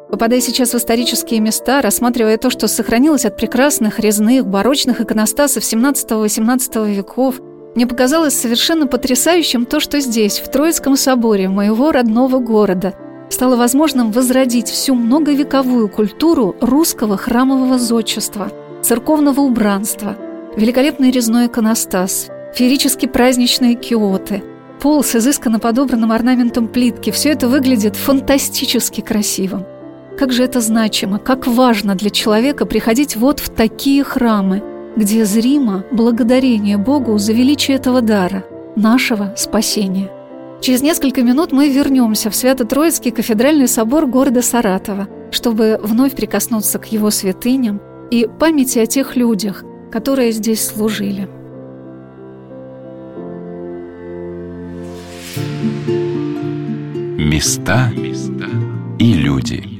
Попадая 0.10 0.42
сейчас 0.42 0.74
в 0.74 0.78
исторические 0.78 1.40
места, 1.40 1.84
рассматривая 1.84 2.40
то, 2.40 2.50
что 2.50 2.68
сохранилось 2.68 3.26
от 3.26 3.38
прекрасных 3.38 4.00
резных 4.00 4.48
барочных 4.48 5.02
иконостасов 5.02 5.62
17-18 5.62 6.96
веков, 6.96 7.40
мне 7.76 7.86
показалось 7.86 8.34
совершенно 8.34 8.88
потрясающим 8.88 9.68
то, 9.68 9.80
что 9.80 10.00
здесь, 10.00 10.40
в 10.40 10.50
Троицком 10.50 10.98
соборе 10.98 11.48
моего 11.48 11.92
родного 11.92 12.40
города, 12.40 12.96
стало 13.30 13.56
возможным 13.56 14.12
возродить 14.12 14.70
всю 14.70 14.96
многовековую 14.96 15.90
культуру 15.90 16.56
русского 16.60 17.18
храмового 17.18 17.78
зодчества, 17.78 18.52
церковного 18.82 19.42
убранства– 19.42 20.18
великолепный 20.56 21.12
резной 21.12 21.48
иконостас, 21.48 22.30
феерически 22.54 23.06
праздничные 23.06 23.76
киоты, 23.76 24.44
пол 24.80 25.04
с 25.04 25.16
изысканно 25.16 25.60
подобранным 25.60 26.12
орнаментом 26.12 26.68
плитки– 26.68 27.12
все 27.12 27.32
это 27.32 27.48
выглядит 27.48 27.96
фантастически 27.96 29.02
красивым. 29.02 29.66
Как 30.18 30.32
же 30.32 30.44
это 30.44 30.60
значимо, 30.62 31.18
как 31.20 31.48
важно 31.48 31.96
для 31.96 32.10
человека 32.10 32.66
приходить 32.66 33.16
вот 33.16 33.40
в 33.40 33.50
такие 33.50 34.04
храмы, 34.04 34.64
где 34.96 35.24
зримо 35.26 35.86
благодарение 35.92 36.78
Богу 36.78 37.18
за 37.18 37.34
величие 37.34 37.78
этого 37.78 38.02
дара, 38.02 38.44
нашего 38.76 39.34
спасения. 39.38 40.10
Через 40.62 40.82
несколько 40.82 41.24
минут 41.24 41.54
мы 41.54 41.70
вернемся 41.70 42.30
в 42.30 42.36
Свято-Троицкий 42.36 43.12
кафедральный 43.12 43.68
собор 43.68 44.08
города 44.08 44.42
Саратова, 44.42 45.08
чтобы 45.32 45.80
вновь 45.82 46.16
прикоснуться 46.16 46.80
к 46.80 46.92
его 46.92 47.12
святыням 47.12 47.80
и 48.12 48.28
памяти 48.40 48.80
о 48.80 48.86
тех 48.86 49.16
людях, 49.16 49.64
которые 49.91 50.32
здесь 50.32 50.65
служили. 50.65 51.28
Места 57.17 57.91
и 58.99 59.13
люди. 59.13 59.79